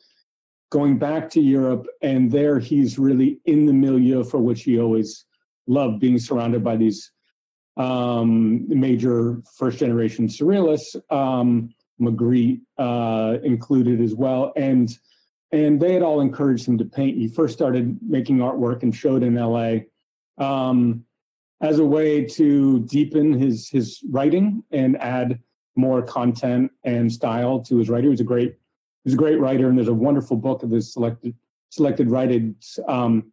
going 0.71 0.97
back 0.97 1.29
to 1.31 1.41
Europe, 1.41 1.85
and 2.01 2.31
there 2.31 2.59
he's 2.59 2.97
really 2.97 3.39
in 3.45 3.65
the 3.65 3.73
milieu 3.73 4.23
for 4.23 4.39
which 4.39 4.63
he 4.63 4.79
always 4.79 5.25
loved 5.67 5.99
being 5.99 6.19
surrounded 6.19 6.63
by 6.63 6.75
these 6.75 7.11
um, 7.77 8.67
major 8.67 9.41
first 9.57 9.79
generation 9.79 10.27
surrealists, 10.27 10.95
um, 11.11 11.73
Magritte 11.99 12.61
uh, 12.77 13.37
included 13.43 14.01
as 14.01 14.13
well, 14.13 14.53
and 14.55 14.97
and 15.51 15.79
they 15.79 15.93
had 15.93 16.01
all 16.01 16.21
encouraged 16.21 16.67
him 16.67 16.77
to 16.79 16.85
paint. 16.85 17.17
He 17.17 17.27
first 17.27 17.53
started 17.53 17.99
making 18.01 18.39
artwork 18.39 18.81
and 18.83 18.95
showed 18.95 19.23
in 19.23 19.37
L.A. 19.37 19.85
Um, 20.39 21.05
as 21.61 21.77
a 21.79 21.85
way 21.85 22.25
to 22.25 22.79
deepen 22.81 23.33
his 23.33 23.69
his 23.69 24.03
writing 24.09 24.63
and 24.71 24.99
add 25.01 25.39
more 25.75 26.01
content 26.01 26.71
and 26.83 27.11
style 27.11 27.59
to 27.61 27.77
his 27.77 27.89
writing. 27.89 28.05
He 28.05 28.09
was 28.09 28.19
a 28.19 28.25
great 28.25 28.49
he 28.51 29.07
was 29.07 29.13
a 29.13 29.17
great 29.17 29.39
writer, 29.39 29.69
and 29.69 29.77
there's 29.77 29.87
a 29.87 29.93
wonderful 29.93 30.37
book 30.37 30.63
of 30.63 30.71
his 30.71 30.93
selected 30.93 31.35
selected 31.69 32.11
writings 32.11 32.79
um, 32.87 33.31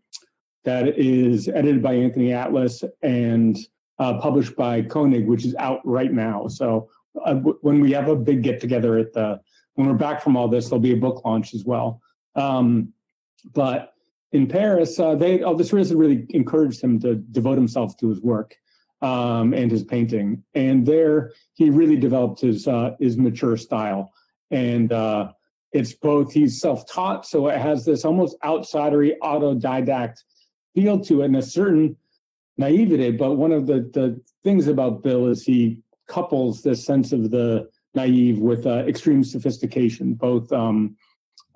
that 0.64 0.98
is 0.98 1.48
edited 1.48 1.82
by 1.82 1.94
Anthony 1.94 2.32
Atlas 2.32 2.84
and 3.02 3.56
uh, 3.98 4.18
published 4.18 4.56
by 4.56 4.82
Koenig, 4.82 5.26
which 5.26 5.44
is 5.44 5.54
out 5.56 5.80
right 5.84 6.12
now. 6.12 6.48
So 6.48 6.88
uh, 7.24 7.34
w- 7.34 7.58
when 7.62 7.80
we 7.80 7.92
have 7.92 8.08
a 8.08 8.16
big 8.16 8.42
get 8.42 8.60
together 8.60 8.98
at 8.98 9.12
the 9.12 9.40
when 9.74 9.86
we're 9.86 9.94
back 9.94 10.22
from 10.22 10.36
all 10.36 10.48
this, 10.48 10.68
there'll 10.68 10.80
be 10.80 10.92
a 10.92 10.96
book 10.96 11.24
launch 11.24 11.54
as 11.54 11.64
well. 11.64 12.00
Um, 12.34 12.92
but 13.54 13.94
in 14.32 14.46
Paris, 14.46 14.98
uh, 14.98 15.14
they 15.14 15.42
oh, 15.42 15.56
Surrealists 15.56 15.96
really 15.96 16.26
encouraged 16.30 16.82
him 16.82 17.00
to 17.00 17.14
devote 17.16 17.56
himself 17.56 17.96
to 17.98 18.08
his 18.08 18.20
work 18.20 18.56
um, 19.02 19.54
and 19.54 19.70
his 19.70 19.84
painting. 19.84 20.44
And 20.54 20.86
there, 20.86 21.32
he 21.54 21.70
really 21.70 21.96
developed 21.96 22.40
his 22.40 22.68
uh, 22.68 22.96
his 23.00 23.16
mature 23.16 23.56
style. 23.56 24.12
And 24.50 24.92
uh, 24.92 25.32
it's 25.72 25.94
both 25.94 26.32
he's 26.32 26.60
self 26.60 26.90
taught, 26.90 27.26
so 27.26 27.48
it 27.48 27.58
has 27.58 27.84
this 27.84 28.04
almost 28.04 28.36
outsidery 28.42 29.12
autodidact 29.22 30.22
feel 30.74 31.00
to 31.00 31.22
it, 31.22 31.26
and 31.26 31.36
a 31.36 31.42
certain 31.42 31.96
naivete. 32.56 33.12
But 33.12 33.34
one 33.34 33.52
of 33.52 33.66
the 33.66 33.90
the 33.92 34.20
things 34.44 34.68
about 34.68 35.02
Bill 35.02 35.26
is 35.26 35.42
he 35.42 35.78
couples 36.08 36.62
this 36.62 36.84
sense 36.84 37.12
of 37.12 37.30
the 37.30 37.68
naive 37.94 38.38
with 38.38 38.66
uh, 38.66 38.84
extreme 38.86 39.24
sophistication, 39.24 40.14
both 40.14 40.52
um, 40.52 40.96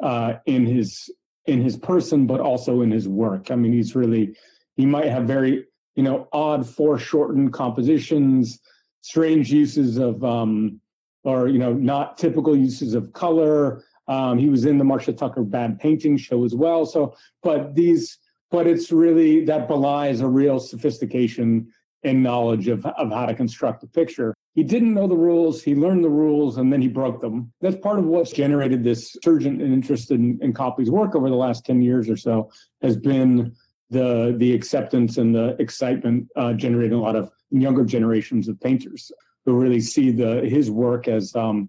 uh, 0.02 0.34
in 0.46 0.66
his 0.66 1.10
in 1.46 1.62
his 1.62 1.76
person, 1.76 2.26
but 2.26 2.40
also 2.40 2.80
in 2.80 2.90
his 2.90 3.06
work. 3.06 3.50
I 3.50 3.56
mean, 3.56 3.72
he's 3.72 3.94
really 3.94 4.36
he 4.76 4.86
might 4.86 5.06
have 5.06 5.24
very 5.24 5.64
you 5.94 6.02
know 6.02 6.28
odd 6.32 6.68
foreshortened 6.68 7.52
compositions, 7.52 8.58
strange 9.02 9.52
uses 9.52 9.98
of 9.98 10.24
um, 10.24 10.80
or 11.24 11.48
you 11.48 11.58
know 11.58 11.72
not 11.72 12.18
typical 12.18 12.56
uses 12.56 12.94
of 12.94 13.12
color. 13.12 13.82
Um, 14.06 14.38
he 14.38 14.50
was 14.50 14.66
in 14.66 14.78
the 14.78 14.84
Marcia 14.84 15.12
Tucker 15.12 15.42
Bad 15.42 15.78
Painting 15.80 16.16
show 16.18 16.44
as 16.44 16.54
well. 16.54 16.84
So, 16.84 17.16
but 17.42 17.74
these, 17.74 18.18
but 18.54 18.68
it's 18.68 18.92
really 18.92 19.44
that 19.44 19.66
belies 19.66 20.20
a 20.20 20.28
real 20.28 20.60
sophistication 20.60 21.66
and 22.04 22.22
knowledge 22.22 22.68
of, 22.68 22.86
of 22.86 23.10
how 23.10 23.26
to 23.26 23.34
construct 23.34 23.82
a 23.82 23.86
picture. 23.88 24.32
He 24.54 24.62
didn't 24.62 24.94
know 24.94 25.08
the 25.08 25.16
rules. 25.16 25.60
He 25.60 25.74
learned 25.74 26.04
the 26.04 26.10
rules 26.10 26.56
and 26.58 26.72
then 26.72 26.80
he 26.80 26.86
broke 26.86 27.20
them. 27.20 27.52
That's 27.60 27.76
part 27.78 27.98
of 27.98 28.04
what's 28.04 28.30
generated 28.30 28.84
this 28.84 29.16
surge 29.24 29.44
in 29.44 29.60
interest 29.60 30.12
in, 30.12 30.38
in 30.40 30.52
Copley's 30.52 30.88
work 30.88 31.16
over 31.16 31.28
the 31.28 31.34
last 31.34 31.66
10 31.66 31.82
years 31.82 32.08
or 32.08 32.16
so 32.16 32.48
has 32.80 32.96
been 32.96 33.56
the 33.90 34.36
the 34.38 34.52
acceptance 34.54 35.18
and 35.18 35.34
the 35.34 35.56
excitement 35.58 36.28
uh, 36.36 36.52
generating 36.52 36.96
a 36.96 37.02
lot 37.02 37.16
of 37.16 37.32
younger 37.50 37.84
generations 37.84 38.46
of 38.46 38.60
painters 38.60 39.10
who 39.44 39.54
really 39.54 39.80
see 39.80 40.12
the 40.12 40.42
his 40.42 40.70
work 40.70 41.08
as 41.08 41.34
um, 41.34 41.68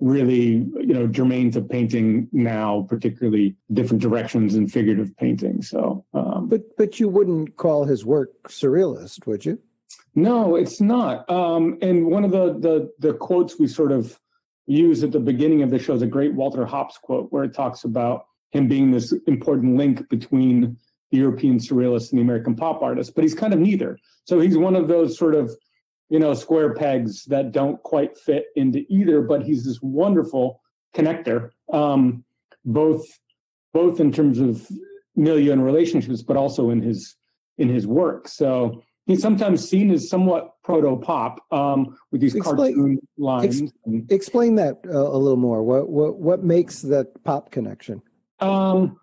really 0.00 0.66
you 0.80 0.94
know 0.94 1.06
germane 1.06 1.50
to 1.50 1.60
painting 1.60 2.26
now 2.32 2.86
particularly 2.88 3.54
different 3.72 4.02
directions 4.02 4.54
in 4.54 4.66
figurative 4.66 5.14
painting 5.18 5.62
so 5.62 6.04
um, 6.14 6.48
but 6.48 6.62
but 6.76 6.98
you 6.98 7.08
wouldn't 7.08 7.56
call 7.56 7.84
his 7.84 8.04
work 8.04 8.30
surrealist 8.48 9.26
would 9.26 9.44
you 9.44 9.58
no, 10.14 10.56
it's 10.56 10.80
not. 10.80 11.28
Um, 11.30 11.78
and 11.82 12.06
one 12.06 12.24
of 12.24 12.30
the, 12.30 12.58
the 12.58 12.92
the 12.98 13.14
quotes 13.14 13.58
we 13.58 13.66
sort 13.66 13.92
of 13.92 14.18
use 14.66 15.02
at 15.02 15.12
the 15.12 15.20
beginning 15.20 15.62
of 15.62 15.70
the 15.70 15.78
show 15.78 15.94
is 15.94 16.02
a 16.02 16.06
great 16.06 16.34
Walter 16.34 16.64
Hopps 16.64 16.98
quote, 16.98 17.32
where 17.32 17.44
it 17.44 17.54
talks 17.54 17.84
about 17.84 18.26
him 18.50 18.68
being 18.68 18.90
this 18.90 19.12
important 19.26 19.76
link 19.76 20.08
between 20.08 20.76
the 21.10 21.18
European 21.18 21.58
surrealist 21.58 22.10
and 22.10 22.18
the 22.18 22.22
American 22.22 22.54
pop 22.56 22.82
artist. 22.82 23.14
But 23.14 23.24
he's 23.24 23.34
kind 23.34 23.52
of 23.52 23.60
neither. 23.60 23.98
So 24.24 24.40
he's 24.40 24.56
one 24.56 24.76
of 24.76 24.88
those 24.88 25.16
sort 25.16 25.34
of 25.34 25.54
you 26.10 26.18
know 26.18 26.34
square 26.34 26.74
pegs 26.74 27.24
that 27.26 27.52
don't 27.52 27.82
quite 27.82 28.16
fit 28.18 28.46
into 28.56 28.84
either. 28.88 29.22
But 29.22 29.42
he's 29.42 29.64
this 29.64 29.80
wonderful 29.80 30.60
connector, 30.94 31.50
um, 31.72 32.24
both 32.64 33.04
both 33.72 34.00
in 34.00 34.12
terms 34.12 34.38
of 34.38 34.68
milieu 35.16 35.52
and 35.52 35.64
relationships, 35.64 36.22
but 36.22 36.36
also 36.36 36.70
in 36.70 36.82
his 36.82 37.16
in 37.58 37.68
his 37.68 37.86
work. 37.86 38.28
So 38.28 38.82
he's 39.06 39.22
sometimes 39.22 39.66
seen 39.66 39.90
as 39.90 40.08
somewhat 40.08 40.54
proto 40.62 40.96
pop 40.96 41.40
um, 41.52 41.96
with 42.10 42.20
these 42.20 42.34
explain, 42.34 42.74
cartoon 42.74 42.98
lines. 43.18 43.62
Ex, 43.62 43.72
explain 44.08 44.56
that 44.56 44.80
uh, 44.86 44.90
a 44.90 45.18
little 45.18 45.36
more. 45.36 45.62
What 45.62 45.88
what 45.88 46.18
what 46.18 46.42
makes 46.42 46.82
that 46.82 47.22
pop 47.24 47.50
connection? 47.50 48.02
Um, 48.40 48.98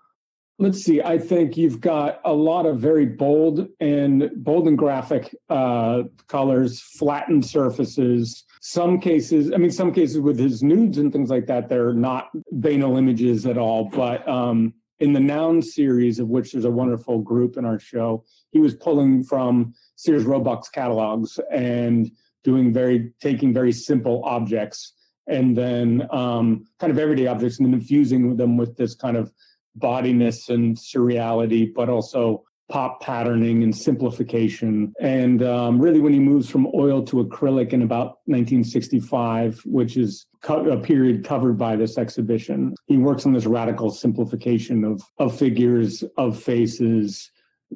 let's 0.60 0.84
see. 0.84 1.02
I 1.02 1.18
think 1.18 1.56
you've 1.56 1.80
got 1.80 2.20
a 2.26 2.34
lot 2.34 2.66
of 2.66 2.80
very 2.80 3.06
bold 3.06 3.68
and 3.80 4.32
bold 4.36 4.68
and 4.68 4.78
graphic 4.78 5.36
uh, 5.50 6.04
colors, 6.28 6.82
flattened 6.82 7.46
surfaces. 7.46 8.44
Some 8.62 9.00
cases, 9.00 9.52
I 9.54 9.58
mean, 9.58 9.72
some 9.72 9.94
cases 9.94 10.20
with 10.20 10.40
his 10.40 10.64
nudes 10.64 10.98
and 10.98 11.14
things 11.14 11.30
like 11.30 11.46
that, 11.48 11.70
they're 11.70 11.94
not 11.94 12.30
banal 12.52 12.98
images 12.98 13.46
at 13.46 13.58
all, 13.58 13.86
but 13.86 14.28
um, 14.28 14.74
in 15.00 15.14
the 15.14 15.20
noun 15.20 15.62
series 15.62 16.20
of 16.20 16.28
which 16.28 16.52
there's 16.52 16.66
a 16.66 16.72
wonderful 16.72 17.20
group 17.20 17.58
in 17.58 17.66
our 17.66 17.80
show 17.80 18.24
he 18.52 18.60
was 18.60 18.74
pulling 18.76 19.24
from 19.24 19.74
sears 19.96 20.26
roebuck's 20.26 20.70
catalogs 20.70 21.40
and 21.52 22.12
doing 22.44 22.74
very 22.74 23.12
taking 23.22 23.54
very 23.54 23.72
simple 23.72 24.24
objects 24.26 24.94
and 25.28 25.56
then 25.58 26.08
um, 26.12 26.66
kind 26.80 26.92
of 26.92 26.98
everyday 26.98 27.28
objects 27.28 27.60
and 27.60 27.68
then 27.68 27.74
infusing 27.74 28.38
them 28.38 28.58
with 28.58 28.76
this 28.78 28.96
kind 28.96 29.18
of 29.18 29.32
bodiness 29.80 30.50
and 30.50 30.76
surreality 30.78 31.74
but 31.74 31.90
also 31.90 32.44
pop 32.70 33.02
patterning 33.02 33.64
and 33.64 33.76
simplification. 33.76 34.94
And 35.00 35.42
um, 35.44 35.80
really, 35.80 36.00
when 36.00 36.14
he 36.14 36.20
moves 36.20 36.50
from 36.50 36.68
oil 36.76 37.02
to 37.04 37.24
acrylic 37.24 37.72
in 37.72 37.82
about 37.82 38.20
1965, 38.26 39.62
which 39.66 39.98
is 39.98 40.26
co- 40.42 40.70
a 40.70 40.80
period 40.80 41.24
covered 41.24 41.58
by 41.58 41.76
this 41.76 41.98
exhibition, 41.98 42.76
he 42.88 42.98
works 42.98 43.26
on 43.26 43.34
this 43.34 43.46
radical 43.46 43.90
simplification 43.90 44.84
of, 44.84 45.02
of 45.18 45.38
figures, 45.38 46.04
of 46.18 46.42
faces. 46.42 47.32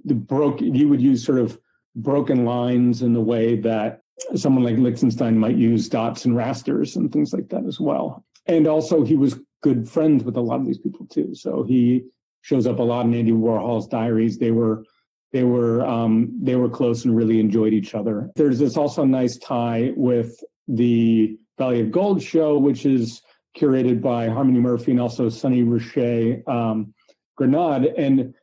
The 0.05 0.15
broke, 0.15 0.61
you 0.61 0.89
would 0.89 1.01
use 1.01 1.25
sort 1.25 1.39
of 1.39 1.57
broken 1.95 2.45
lines 2.45 3.01
in 3.01 3.13
the 3.13 3.21
way 3.21 3.57
that 3.57 4.01
someone 4.35 4.63
like 4.63 4.77
Lichtenstein 4.77 5.37
might 5.37 5.57
use 5.57 5.89
dots 5.89 6.25
and 6.25 6.35
rasters 6.35 6.95
and 6.95 7.11
things 7.11 7.33
like 7.33 7.49
that 7.49 7.65
as 7.65 7.79
well. 7.79 8.25
And 8.45 8.67
also, 8.67 9.03
he 9.03 9.15
was 9.15 9.39
good 9.61 9.87
friends 9.87 10.23
with 10.23 10.35
a 10.35 10.41
lot 10.41 10.59
of 10.59 10.65
these 10.65 10.77
people 10.77 11.05
too. 11.07 11.33
So 11.35 11.63
he 11.63 12.05
shows 12.41 12.67
up 12.67 12.79
a 12.79 12.83
lot 12.83 13.05
in 13.05 13.13
Andy 13.13 13.31
Warhol's 13.31 13.87
diaries. 13.87 14.37
They 14.37 14.51
were 14.51 14.83
they 15.31 15.43
were 15.43 15.85
um, 15.85 16.37
they 16.41 16.55
were 16.55 16.69
close 16.69 17.05
and 17.05 17.15
really 17.15 17.39
enjoyed 17.39 17.73
each 17.73 17.95
other. 17.95 18.29
There's 18.35 18.59
this 18.59 18.75
also 18.75 19.05
nice 19.05 19.37
tie 19.37 19.93
with 19.95 20.43
the 20.67 21.37
Valley 21.57 21.81
of 21.81 21.91
Gold 21.91 22.21
show, 22.21 22.57
which 22.57 22.85
is 22.85 23.21
curated 23.57 24.01
by 24.01 24.27
Harmony 24.27 24.59
Murphy 24.59 24.91
and 24.91 24.99
also 24.99 25.29
Sonny 25.29 25.63
Ruscha 25.63 26.47
um, 26.47 26.93
Granade. 27.39 27.93
And 27.97 28.33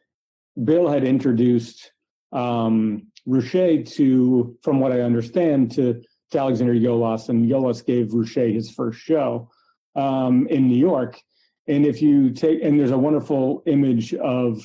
Bill 0.62 0.88
had 0.88 1.04
introduced 1.04 1.92
um, 2.32 3.08
Ruscha 3.26 3.90
to, 3.94 4.56
from 4.62 4.80
what 4.80 4.92
I 4.92 5.00
understand, 5.00 5.72
to, 5.72 6.02
to 6.30 6.38
Alexander 6.38 6.74
Iolas, 6.74 7.28
and 7.28 7.50
Iolas 7.50 7.82
gave 7.82 8.08
Ruscha 8.08 8.52
his 8.52 8.70
first 8.70 8.98
show 8.98 9.50
um, 9.98 10.46
in 10.48 10.68
New 10.68 10.78
York. 10.78 11.20
And 11.66 11.84
if 11.84 12.00
you 12.00 12.30
take, 12.30 12.62
and 12.62 12.78
there's 12.78 12.92
a 12.92 12.98
wonderful 12.98 13.62
image 13.66 14.14
of 14.14 14.62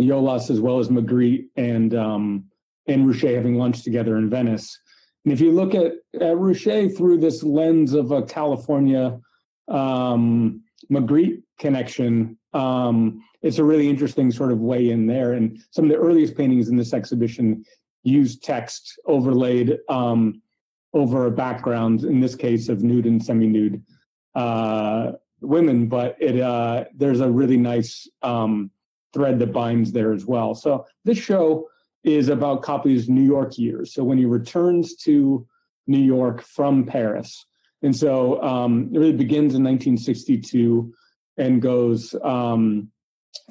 Iolas 0.00 0.50
as 0.50 0.60
well 0.60 0.78
as 0.78 0.88
Magritte 0.88 1.46
and 1.56 1.94
um, 1.94 2.44
and 2.86 3.06
Ruscha 3.06 3.34
having 3.34 3.56
lunch 3.56 3.82
together 3.82 4.16
in 4.18 4.28
Venice. 4.28 4.78
And 5.24 5.32
if 5.32 5.40
you 5.40 5.50
look 5.52 5.74
at, 5.74 5.92
at 6.14 6.36
Ruscha 6.36 6.94
through 6.96 7.18
this 7.18 7.42
lens 7.42 7.94
of 7.94 8.12
a 8.12 8.22
California 8.22 9.18
um, 9.68 10.62
Magritte 10.90 11.42
connection, 11.58 12.38
um, 12.52 13.24
it's 13.42 13.58
a 13.58 13.64
really 13.64 13.88
interesting 13.88 14.30
sort 14.30 14.52
of 14.52 14.60
way 14.60 14.90
in 14.90 15.06
there. 15.06 15.32
And 15.32 15.58
some 15.70 15.86
of 15.86 15.90
the 15.90 15.96
earliest 15.96 16.36
paintings 16.36 16.68
in 16.68 16.76
this 16.76 16.92
exhibition 16.92 17.64
use 18.04 18.38
text 18.38 19.00
overlaid 19.06 19.78
um, 19.88 20.40
over 20.92 21.26
a 21.26 21.30
background, 21.30 22.04
in 22.04 22.20
this 22.20 22.36
case 22.36 22.68
of 22.68 22.84
nude 22.84 23.06
and 23.06 23.24
semi-nude 23.24 23.82
uh, 24.36 25.12
women, 25.40 25.88
but 25.88 26.16
it 26.20 26.40
uh, 26.40 26.84
there's 26.94 27.20
a 27.20 27.30
really 27.30 27.56
nice 27.56 28.06
um, 28.22 28.70
thread 29.12 29.38
that 29.38 29.52
binds 29.52 29.92
there 29.92 30.12
as 30.12 30.26
well. 30.26 30.54
So 30.54 30.86
this 31.04 31.18
show 31.18 31.68
is 32.04 32.28
about 32.28 32.62
Copley's 32.62 33.08
New 33.08 33.22
York 33.22 33.58
years. 33.58 33.94
So 33.94 34.04
when 34.04 34.18
he 34.18 34.26
returns 34.26 34.94
to 35.04 35.46
New 35.86 35.98
York 35.98 36.42
from 36.42 36.84
Paris, 36.84 37.46
and 37.82 37.96
so 37.96 38.42
um, 38.42 38.90
it 38.92 38.98
really 38.98 39.12
begins 39.12 39.54
in 39.54 39.64
1962 39.64 40.92
and 41.38 41.62
goes 41.62 42.14
um, 42.22 42.90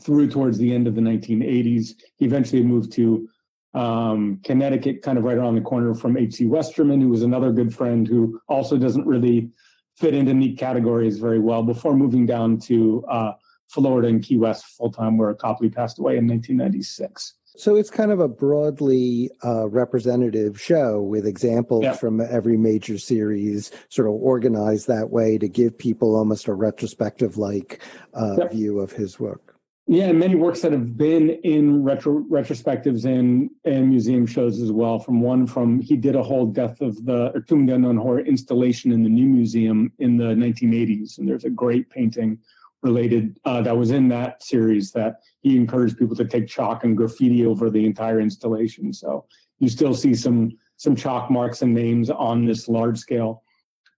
through 0.02 0.30
towards 0.30 0.58
the 0.58 0.74
end 0.74 0.88
of 0.88 0.96
the 0.96 1.02
1980s. 1.02 1.90
He 2.18 2.26
eventually 2.26 2.64
moved 2.64 2.92
to 2.94 3.28
um, 3.74 4.40
Connecticut, 4.44 5.02
kind 5.02 5.18
of 5.18 5.24
right 5.24 5.38
around 5.38 5.56
the 5.56 5.62
corner 5.62 5.94
from 5.94 6.16
H.C. 6.16 6.46
Westermann, 6.46 7.02
who 7.02 7.10
was 7.10 7.24
another 7.24 7.52
good 7.52 7.74
friend 7.74 8.08
who 8.08 8.40
also 8.48 8.78
doesn't 8.78 9.06
really 9.06 9.50
fit 9.96 10.14
into 10.14 10.34
neat 10.34 10.58
categories 10.58 11.20
very 11.20 11.40
well 11.40 11.64
before 11.64 11.96
moving 11.96 12.26
down 12.26 12.60
to 12.60 13.04
uh, 13.10 13.34
Florida 13.70 14.08
and 14.08 14.24
Key 14.24 14.38
West 14.38 14.66
full 14.66 14.92
time, 14.92 15.18
where 15.18 15.34
Copley 15.34 15.70
passed 15.70 16.00
away 16.00 16.18
in 16.18 16.28
1996. 16.28 17.36
So 17.58 17.78
it's 17.78 17.90
kind 17.90 18.12
of 18.12 18.20
a 18.20 18.28
broadly 18.28 19.30
uh, 19.44 19.70
representative 19.70 20.60
show 20.60 21.02
with 21.02 21.26
examples 21.26 21.84
yeah. 21.84 21.94
from 21.94 22.20
every 22.20 22.58
major 22.58 22.98
series, 22.98 23.72
sort 23.88 24.10
of 24.10 24.16
organized 24.16 24.88
that 24.88 25.10
way 25.10 25.38
to 25.38 25.48
give 25.48 25.78
people 25.78 26.16
almost 26.16 26.48
a 26.48 26.54
retrospective 26.54 27.38
like 27.38 27.82
uh, 28.14 28.36
yeah. 28.38 28.48
view 28.50 28.80
of 28.80 28.92
his 28.92 29.20
work. 29.20 29.55
Yeah, 29.88 30.06
and 30.06 30.18
many 30.18 30.34
works 30.34 30.62
that 30.62 30.72
have 30.72 30.98
been 30.98 31.30
in 31.30 31.84
retro 31.84 32.24
retrospectives 32.24 33.06
and 33.06 33.52
and 33.66 33.90
museum 33.90 34.26
shows 34.26 34.60
as 34.60 34.72
well. 34.72 34.98
From 34.98 35.22
one 35.22 35.46
from 35.46 35.80
he 35.80 35.96
did 35.96 36.16
a 36.16 36.24
whole 36.24 36.48
Death 36.48 36.82
of 36.82 37.06
the 37.06 37.32
or 37.36 37.42
Tomb 37.42 37.62
of 37.62 37.68
the 37.68 37.76
Unknown 37.76 37.98
Horror 37.98 38.22
installation 38.22 38.92
in 38.92 39.04
the 39.04 39.10
new 39.10 39.28
museum 39.28 39.92
in 40.00 40.18
the 40.18 40.34
1980s, 40.34 41.20
and 41.20 41.28
there's 41.28 41.46
a 41.46 41.52
great 41.52 41.88
painting 41.92 42.40
related 42.82 43.40
uh, 43.46 43.62
that 43.62 43.78
was 43.78 43.92
in 43.92 44.08
that 44.08 44.42
series 44.42 44.92
that 44.92 45.20
he 45.42 45.56
encouraged 45.56 46.00
people 46.00 46.16
to 46.16 46.26
take 46.26 46.48
chalk 46.48 46.84
and 46.84 46.98
graffiti 46.98 47.46
over 47.46 47.70
the 47.70 47.86
entire 47.86 48.20
installation. 48.20 48.92
So 48.92 49.26
you 49.60 49.70
still 49.70 49.94
see 49.94 50.16
some 50.16 50.58
some 50.78 50.96
chalk 50.96 51.30
marks 51.30 51.62
and 51.62 51.76
names 51.76 52.10
on 52.10 52.44
this 52.46 52.68
large 52.68 52.98
scale 52.98 53.44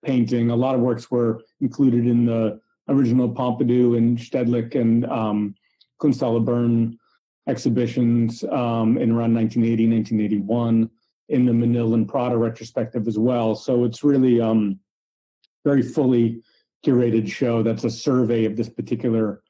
painting. 0.03 0.49
A 0.49 0.55
lot 0.55 0.75
of 0.75 0.81
works 0.81 1.09
were 1.09 1.43
included 1.61 2.05
in 2.05 2.25
the 2.25 2.59
original 2.89 3.29
Pompidou 3.29 3.97
and 3.97 4.17
Stedelijk 4.17 4.75
and 4.75 5.05
um, 5.05 5.55
Kunsthalle 6.01 6.43
Bern 6.43 6.97
exhibitions 7.47 8.43
um, 8.45 8.97
in 8.97 9.11
around 9.11 9.33
1980, 9.33 9.87
1981 9.87 10.89
in 11.29 11.45
the 11.45 11.51
Menil 11.51 11.93
and 11.93 12.07
Prada 12.07 12.37
retrospective 12.37 13.07
as 13.07 13.17
well. 13.17 13.55
So 13.55 13.83
it's 13.83 14.03
really 14.03 14.39
um, 14.39 14.79
very 15.65 15.81
fully 15.81 16.41
curated 16.85 17.29
show 17.29 17.63
that's 17.63 17.83
a 17.83 17.89
survey 17.89 18.45
of 18.45 18.55
this 18.55 18.69
particular 18.69 19.41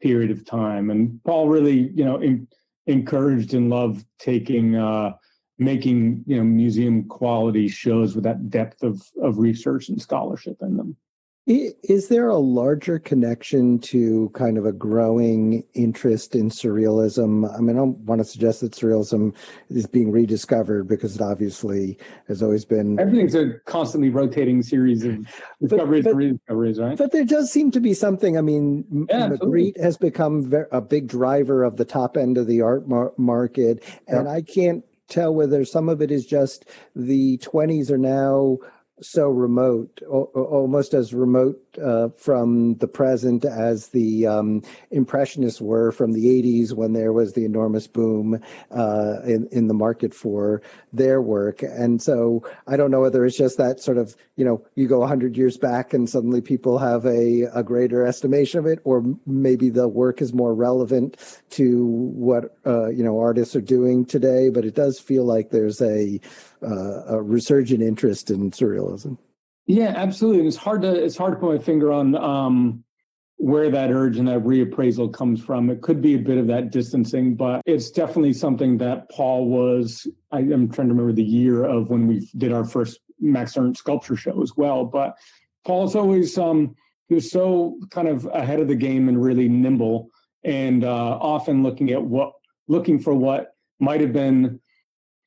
period 0.00 0.30
of 0.30 0.44
time. 0.44 0.90
And 0.90 1.22
Paul 1.24 1.48
really, 1.48 1.90
you 1.94 2.04
know, 2.04 2.20
in, 2.20 2.48
encouraged 2.86 3.54
and 3.54 3.70
loved 3.70 4.04
taking 4.18 4.74
uh, 4.76 5.12
making 5.58 6.24
you 6.26 6.36
know 6.36 6.44
museum 6.44 7.04
quality 7.04 7.68
shows 7.68 8.14
with 8.14 8.24
that 8.24 8.50
depth 8.50 8.82
of 8.82 9.02
of 9.22 9.38
research 9.38 9.88
and 9.88 10.00
scholarship 10.00 10.56
in 10.60 10.76
them. 10.76 10.96
Is 11.44 12.06
there 12.06 12.28
a 12.28 12.38
larger 12.38 13.00
connection 13.00 13.80
to 13.80 14.30
kind 14.32 14.56
of 14.56 14.64
a 14.64 14.72
growing 14.72 15.64
interest 15.74 16.36
in 16.36 16.50
surrealism? 16.50 17.52
I 17.52 17.58
mean, 17.58 17.74
I 17.74 17.80
don't 17.80 17.98
want 17.98 18.20
to 18.20 18.24
suggest 18.24 18.60
that 18.60 18.72
surrealism 18.72 19.34
is 19.68 19.88
being 19.88 20.12
rediscovered 20.12 20.86
because 20.86 21.16
it 21.16 21.20
obviously 21.20 21.98
has 22.28 22.44
always 22.44 22.64
been. 22.64 23.00
Everything's 23.00 23.34
a 23.34 23.54
constantly 23.66 24.08
rotating 24.08 24.62
series 24.62 25.04
of 25.04 25.26
discoveries 25.60 26.04
but, 26.04 26.10
but, 26.10 26.10
and 26.10 26.16
rediscoveries, 26.16 26.78
right? 26.78 26.96
But 26.96 27.10
there 27.10 27.24
does 27.24 27.50
seem 27.50 27.72
to 27.72 27.80
be 27.80 27.92
something. 27.92 28.38
I 28.38 28.40
mean, 28.40 29.08
yeah, 29.10 29.30
Magritte 29.30 29.80
has 29.82 29.96
become 29.96 30.52
a 30.70 30.80
big 30.80 31.08
driver 31.08 31.64
of 31.64 31.76
the 31.76 31.84
top 31.84 32.16
end 32.16 32.38
of 32.38 32.46
the 32.46 32.62
art 32.62 32.86
mar- 32.88 33.14
market, 33.16 33.82
and 34.06 34.28
I 34.28 34.42
can't 34.42 34.84
tell 35.08 35.34
whether 35.34 35.64
some 35.64 35.88
of 35.88 36.00
it 36.00 36.12
is 36.12 36.24
just 36.24 36.66
the 36.94 37.38
20s 37.38 37.90
are 37.90 37.98
now 37.98 38.58
so 39.02 39.28
remote, 39.28 40.00
almost 40.08 40.94
as 40.94 41.12
remote 41.12 41.60
uh, 41.82 42.08
from 42.16 42.76
the 42.76 42.86
present 42.86 43.44
as 43.44 43.88
the 43.88 44.26
um, 44.26 44.62
Impressionists 44.90 45.60
were 45.60 45.90
from 45.90 46.12
the 46.12 46.26
80s 46.26 46.72
when 46.72 46.92
there 46.92 47.12
was 47.12 47.32
the 47.32 47.44
enormous 47.44 47.86
boom 47.86 48.40
uh, 48.70 49.16
in, 49.24 49.48
in 49.50 49.66
the 49.66 49.74
market 49.74 50.14
for 50.14 50.62
their 50.92 51.20
work. 51.20 51.62
And 51.62 52.00
so 52.00 52.44
I 52.66 52.76
don't 52.76 52.90
know 52.90 53.00
whether 53.00 53.24
it's 53.24 53.36
just 53.36 53.58
that 53.58 53.80
sort 53.80 53.98
of, 53.98 54.16
you 54.36 54.44
know, 54.44 54.64
you 54.76 54.86
go 54.86 55.00
100 55.00 55.36
years 55.36 55.56
back 55.56 55.92
and 55.92 56.08
suddenly 56.08 56.40
people 56.40 56.78
have 56.78 57.04
a, 57.04 57.48
a 57.54 57.62
greater 57.62 58.06
estimation 58.06 58.60
of 58.60 58.66
it, 58.66 58.78
or 58.84 59.02
maybe 59.26 59.68
the 59.68 59.88
work 59.88 60.22
is 60.22 60.32
more 60.32 60.54
relevant 60.54 61.16
to 61.50 61.86
what, 61.86 62.56
uh, 62.66 62.88
you 62.88 63.02
know, 63.02 63.18
artists 63.18 63.56
are 63.56 63.60
doing 63.60 64.04
today. 64.04 64.48
But 64.48 64.64
it 64.64 64.74
does 64.74 65.00
feel 65.00 65.24
like 65.24 65.50
there's 65.50 65.80
a, 65.80 66.20
uh, 66.62 67.04
a 67.06 67.22
resurgent 67.22 67.82
interest 67.82 68.30
in 68.30 68.50
surrealism. 68.50 68.91
Yeah, 69.66 69.92
absolutely. 69.96 70.40
And 70.40 70.48
it's 70.48 70.56
hard 70.56 70.82
to 70.82 70.92
it's 70.92 71.16
hard 71.16 71.34
to 71.34 71.40
put 71.40 71.56
my 71.56 71.62
finger 71.62 71.92
on 71.92 72.14
um, 72.16 72.84
where 73.36 73.70
that 73.70 73.90
urge 73.90 74.18
and 74.18 74.28
that 74.28 74.40
reappraisal 74.40 75.12
comes 75.12 75.42
from. 75.42 75.70
It 75.70 75.82
could 75.82 76.00
be 76.00 76.14
a 76.14 76.18
bit 76.18 76.38
of 76.38 76.46
that 76.48 76.70
distancing, 76.70 77.34
but 77.34 77.62
it's 77.66 77.90
definitely 77.90 78.32
something 78.32 78.78
that 78.78 79.10
Paul 79.10 79.48
was. 79.48 80.06
I, 80.30 80.40
am 80.40 80.70
trying 80.70 80.88
to 80.88 80.94
remember 80.94 81.12
the 81.12 81.24
year 81.24 81.64
of 81.64 81.90
when 81.90 82.06
we 82.06 82.28
did 82.36 82.52
our 82.52 82.64
first 82.64 83.00
Max 83.20 83.56
Ernst 83.56 83.80
sculpture 83.80 84.16
show 84.16 84.42
as 84.42 84.52
well. 84.56 84.84
But 84.84 85.16
Paul's 85.64 85.94
always 85.94 86.36
um, 86.38 86.74
he 87.08 87.14
was 87.14 87.30
so 87.30 87.78
kind 87.90 88.08
of 88.08 88.26
ahead 88.32 88.60
of 88.60 88.68
the 88.68 88.74
game 88.74 89.08
and 89.08 89.22
really 89.22 89.48
nimble, 89.48 90.10
and 90.44 90.84
uh, 90.84 91.18
often 91.20 91.62
looking 91.62 91.90
at 91.90 92.02
what 92.02 92.32
looking 92.68 92.98
for 92.98 93.14
what 93.14 93.54
might 93.80 94.00
have 94.00 94.12
been 94.12 94.60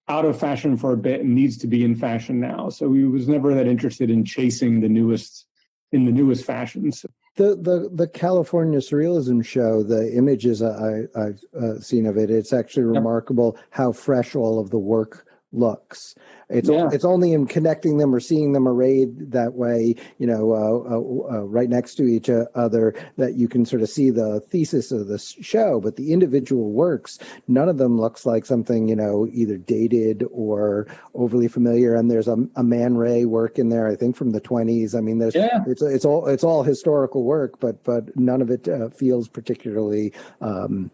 out 0.07 0.25
of 0.25 0.39
fashion 0.39 0.77
for 0.77 0.93
a 0.93 0.97
bit 0.97 1.21
and 1.21 1.33
needs 1.33 1.57
to 1.57 1.67
be 1.67 1.83
in 1.83 1.95
fashion 1.95 2.39
now. 2.39 2.69
So 2.69 2.93
he 2.93 3.03
was 3.03 3.27
never 3.27 3.53
that 3.55 3.67
interested 3.67 4.09
in 4.09 4.23
chasing 4.23 4.81
the 4.81 4.89
newest 4.89 5.45
in 5.91 6.05
the 6.05 6.11
newest 6.11 6.45
fashions. 6.45 7.05
The 7.35 7.55
the 7.55 7.89
the 7.93 8.07
California 8.07 8.79
Surrealism 8.79 9.43
show, 9.43 9.83
the 9.83 10.15
images 10.15 10.61
I, 10.61 11.03
have 11.15 11.39
uh, 11.59 11.79
seen 11.79 12.05
of 12.05 12.17
it, 12.17 12.29
it's 12.29 12.53
actually 12.53 12.83
remarkable 12.83 13.57
how 13.71 13.91
fresh 13.91 14.35
all 14.35 14.59
of 14.59 14.69
the 14.69 14.79
work 14.79 15.24
looks. 15.55 16.15
It's 16.49 16.69
yeah. 16.69 16.89
it's 16.91 17.05
only 17.05 17.33
in 17.33 17.47
connecting 17.47 17.97
them 17.97 18.13
or 18.13 18.19
seeing 18.19 18.53
them 18.53 18.67
arrayed 18.67 19.31
that 19.31 19.53
way, 19.55 19.95
you 20.19 20.27
know, 20.27 20.51
uh, 20.51 20.89
uh, 20.93 21.37
uh, 21.37 21.43
right 21.43 21.69
next 21.69 21.95
to 21.95 22.03
each 22.03 22.29
other, 22.29 22.93
that 23.17 23.33
you 23.33 23.47
can 23.47 23.65
sort 23.65 23.81
of 23.81 23.89
see 23.89 24.11
the 24.11 24.41
thesis 24.41 24.91
of 24.91 25.07
the 25.07 25.17
show. 25.17 25.79
But 25.81 25.95
the 25.95 26.13
individual 26.13 26.71
works, 26.71 27.17
none 27.47 27.67
of 27.67 27.77
them 27.77 27.99
looks 27.99 28.25
like 28.25 28.45
something 28.45 28.87
you 28.87 28.95
know 28.95 29.27
either 29.31 29.57
dated 29.57 30.23
or 30.31 30.87
overly 31.15 31.47
familiar. 31.47 31.95
And 31.95 32.11
there's 32.11 32.27
a, 32.27 32.37
a 32.55 32.63
Man 32.63 32.95
Ray 32.95 33.25
work 33.25 33.57
in 33.57 33.69
there, 33.69 33.87
I 33.87 33.95
think 33.95 34.15
from 34.15 34.31
the 34.31 34.41
20s. 34.41 34.95
I 34.95 35.01
mean, 35.01 35.17
there's 35.17 35.35
yeah. 35.35 35.63
it's 35.65 35.81
it's 35.81 36.05
all 36.05 36.27
it's 36.27 36.43
all 36.43 36.61
historical 36.61 37.23
work, 37.23 37.59
but 37.59 37.83
but 37.83 38.15
none 38.15 38.43
of 38.43 38.51
it 38.51 38.67
uh, 38.67 38.89
feels 38.89 39.27
particularly 39.27 40.13
um, 40.41 40.91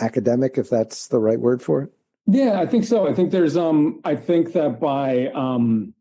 academic, 0.00 0.58
if 0.58 0.70
that's 0.70 1.08
the 1.08 1.18
right 1.18 1.40
word 1.40 1.60
for 1.60 1.82
it. 1.82 1.92
Yeah, 2.26 2.60
I 2.60 2.66
think 2.66 2.84
so. 2.84 3.08
I 3.08 3.12
think 3.14 3.30
there's 3.30 3.56
um 3.56 4.00
I 4.04 4.14
think 4.16 4.52
that 4.52 4.80
by 4.80 5.28
um 5.28 5.94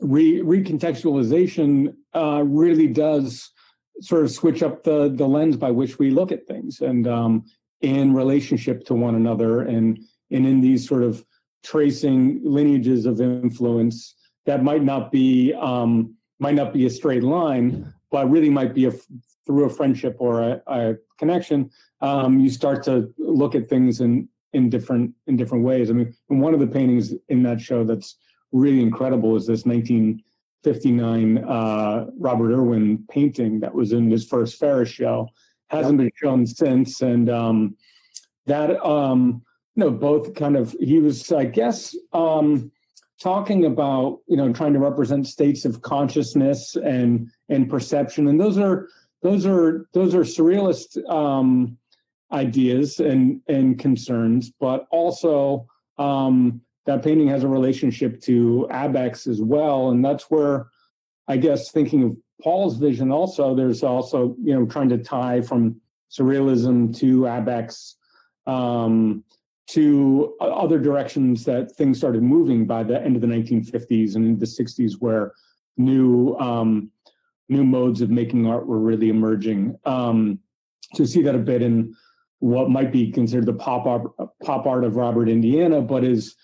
re 0.00 0.40
recontextualization 0.40 1.94
uh 2.14 2.42
really 2.46 2.86
does 2.88 3.50
sort 4.00 4.24
of 4.24 4.30
switch 4.30 4.62
up 4.62 4.84
the 4.84 5.08
the 5.14 5.26
lens 5.26 5.56
by 5.56 5.70
which 5.70 5.98
we 5.98 6.10
look 6.10 6.32
at 6.32 6.46
things 6.46 6.80
and 6.80 7.06
um 7.06 7.44
in 7.80 8.14
relationship 8.14 8.84
to 8.86 8.94
one 8.94 9.14
another 9.14 9.60
and 9.60 9.98
and 10.30 10.46
in 10.46 10.60
these 10.60 10.86
sort 10.88 11.02
of 11.02 11.24
tracing 11.62 12.40
lineages 12.44 13.06
of 13.06 13.20
influence 13.20 14.14
that 14.46 14.64
might 14.64 14.82
not 14.82 15.12
be 15.12 15.52
um 15.60 16.14
might 16.40 16.54
not 16.54 16.72
be 16.72 16.86
a 16.86 16.90
straight 16.90 17.22
line 17.22 17.92
but 18.10 18.28
really 18.30 18.50
might 18.50 18.74
be 18.74 18.86
a 18.86 18.92
through 19.46 19.64
a 19.64 19.70
friendship 19.70 20.16
or 20.18 20.40
a, 20.40 20.62
a 20.68 20.94
connection 21.18 21.70
um 22.00 22.40
you 22.40 22.48
start 22.50 22.82
to 22.82 23.12
look 23.18 23.54
at 23.54 23.68
things 23.68 24.00
and 24.00 24.28
in 24.52 24.68
different 24.68 25.14
in 25.26 25.36
different 25.36 25.64
ways. 25.64 25.90
I 25.90 25.94
mean, 25.94 26.14
one 26.28 26.54
of 26.54 26.60
the 26.60 26.66
paintings 26.66 27.14
in 27.28 27.42
that 27.44 27.60
show 27.60 27.84
that's 27.84 28.16
really 28.52 28.82
incredible 28.82 29.34
is 29.36 29.46
this 29.46 29.64
1959 29.64 31.38
uh, 31.38 32.06
Robert 32.18 32.52
Irwin 32.52 33.04
painting 33.10 33.60
that 33.60 33.74
was 33.74 33.92
in 33.92 34.10
his 34.10 34.26
first 34.26 34.60
Ferus 34.60 34.88
show. 34.88 35.28
Hasn't 35.68 35.98
been 35.98 36.12
shown 36.14 36.46
since, 36.46 37.00
and 37.00 37.30
um, 37.30 37.76
that 38.44 38.84
um, 38.84 39.42
you 39.74 39.84
know 39.84 39.90
both 39.90 40.34
kind 40.34 40.56
of 40.56 40.76
he 40.78 40.98
was, 40.98 41.32
I 41.32 41.44
guess, 41.44 41.96
um, 42.12 42.70
talking 43.18 43.64
about 43.64 44.18
you 44.26 44.36
know 44.36 44.52
trying 44.52 44.74
to 44.74 44.78
represent 44.78 45.26
states 45.26 45.64
of 45.64 45.80
consciousness 45.80 46.76
and 46.76 47.30
and 47.48 47.70
perception, 47.70 48.28
and 48.28 48.38
those 48.38 48.58
are 48.58 48.88
those 49.22 49.46
are 49.46 49.88
those 49.94 50.14
are 50.14 50.24
surrealist 50.24 51.02
um, 51.08 51.78
ideas 52.32 53.00
and 53.00 53.40
and 53.48 53.78
concerns, 53.78 54.50
but 54.58 54.86
also 54.90 55.66
um, 55.98 56.60
that 56.86 57.02
painting 57.02 57.28
has 57.28 57.44
a 57.44 57.48
relationship 57.48 58.20
to 58.22 58.66
Abex 58.70 59.26
as 59.26 59.40
well, 59.40 59.90
and 59.90 60.04
that's 60.04 60.24
where 60.30 60.68
I 61.28 61.36
guess 61.36 61.70
thinking 61.70 62.02
of 62.02 62.16
Paul's 62.42 62.76
vision. 62.76 63.12
Also, 63.12 63.54
there's 63.54 63.82
also 63.82 64.34
you 64.42 64.54
know 64.54 64.66
trying 64.66 64.88
to 64.90 64.98
tie 64.98 65.40
from 65.40 65.80
surrealism 66.10 66.96
to 66.98 67.22
Abex 67.22 67.94
um, 68.46 69.24
to 69.70 70.34
other 70.40 70.78
directions 70.78 71.44
that 71.44 71.72
things 71.76 71.98
started 71.98 72.22
moving 72.22 72.66
by 72.66 72.82
the 72.82 73.00
end 73.02 73.16
of 73.16 73.22
the 73.22 73.28
1950s 73.28 74.16
and 74.16 74.38
the 74.38 74.46
60s, 74.46 74.94
where 74.98 75.32
new 75.76 76.36
um, 76.36 76.90
new 77.48 77.64
modes 77.64 78.00
of 78.00 78.10
making 78.10 78.46
art 78.46 78.66
were 78.66 78.80
really 78.80 79.08
emerging. 79.08 79.78
Um, 79.84 80.38
to 80.94 81.06
see 81.06 81.22
that 81.22 81.34
a 81.34 81.38
bit 81.38 81.62
in 81.62 81.94
what 82.42 82.68
might 82.68 82.90
be 82.90 83.08
considered 83.08 83.46
the 83.46 83.52
pop 83.52 83.86
art, 83.86 84.02
pop 84.42 84.66
art 84.66 84.82
of 84.82 84.96
Robert 84.96 85.28
Indiana, 85.28 85.80
but 85.80 86.02
is 86.02 86.34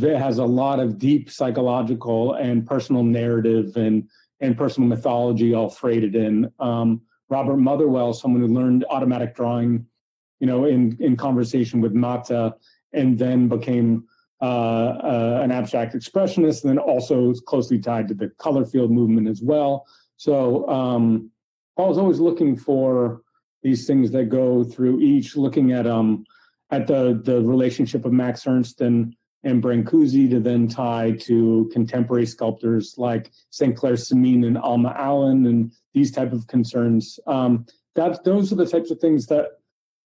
has 0.00 0.38
a 0.38 0.44
lot 0.44 0.78
of 0.78 0.96
deep 0.96 1.28
psychological 1.28 2.34
and 2.34 2.64
personal 2.64 3.02
narrative 3.02 3.76
and 3.76 4.08
and 4.38 4.56
personal 4.56 4.88
mythology 4.88 5.52
all 5.52 5.68
freighted 5.68 6.14
in. 6.14 6.48
Um, 6.60 7.02
Robert 7.28 7.56
Motherwell, 7.56 8.12
someone 8.12 8.42
who 8.42 8.46
learned 8.46 8.84
automatic 8.90 9.34
drawing, 9.34 9.86
you 10.38 10.46
know, 10.46 10.66
in 10.66 10.96
in 11.00 11.16
conversation 11.16 11.80
with 11.80 11.94
Matta, 11.94 12.54
and 12.92 13.18
then 13.18 13.48
became 13.48 14.04
uh, 14.40 14.44
uh, 14.44 15.40
an 15.42 15.50
abstract 15.50 15.96
expressionist, 15.96 16.62
and 16.62 16.70
then 16.70 16.78
also 16.78 17.34
closely 17.48 17.80
tied 17.80 18.06
to 18.06 18.14
the 18.14 18.28
color 18.38 18.64
field 18.64 18.92
movement 18.92 19.26
as 19.26 19.42
well. 19.42 19.84
So 20.16 20.68
um, 20.68 21.32
was 21.76 21.98
always 21.98 22.20
looking 22.20 22.54
for 22.54 23.22
these 23.62 23.86
things 23.86 24.10
that 24.12 24.26
go 24.26 24.64
through 24.64 25.00
each, 25.00 25.36
looking 25.36 25.72
at 25.72 25.86
um 25.86 26.24
at 26.70 26.86
the 26.86 27.20
the 27.24 27.42
relationship 27.42 28.04
of 28.04 28.12
Max 28.12 28.46
Ernst 28.46 28.80
and 28.80 29.14
and 29.42 29.62
Brancusi 29.62 30.28
to 30.30 30.40
then 30.40 30.68
tie 30.68 31.12
to 31.12 31.70
contemporary 31.72 32.26
sculptors 32.26 32.94
like 32.98 33.30
St. 33.48 33.74
Clair 33.74 33.94
Cemin 33.94 34.46
and 34.46 34.58
Alma 34.58 34.94
Allen 34.96 35.46
and 35.46 35.72
these 35.94 36.12
type 36.12 36.32
of 36.32 36.46
concerns. 36.46 37.18
Um, 37.26 37.64
that's 37.94 38.18
those 38.20 38.52
are 38.52 38.56
the 38.56 38.66
types 38.66 38.90
of 38.90 38.98
things 38.98 39.26
that 39.26 39.46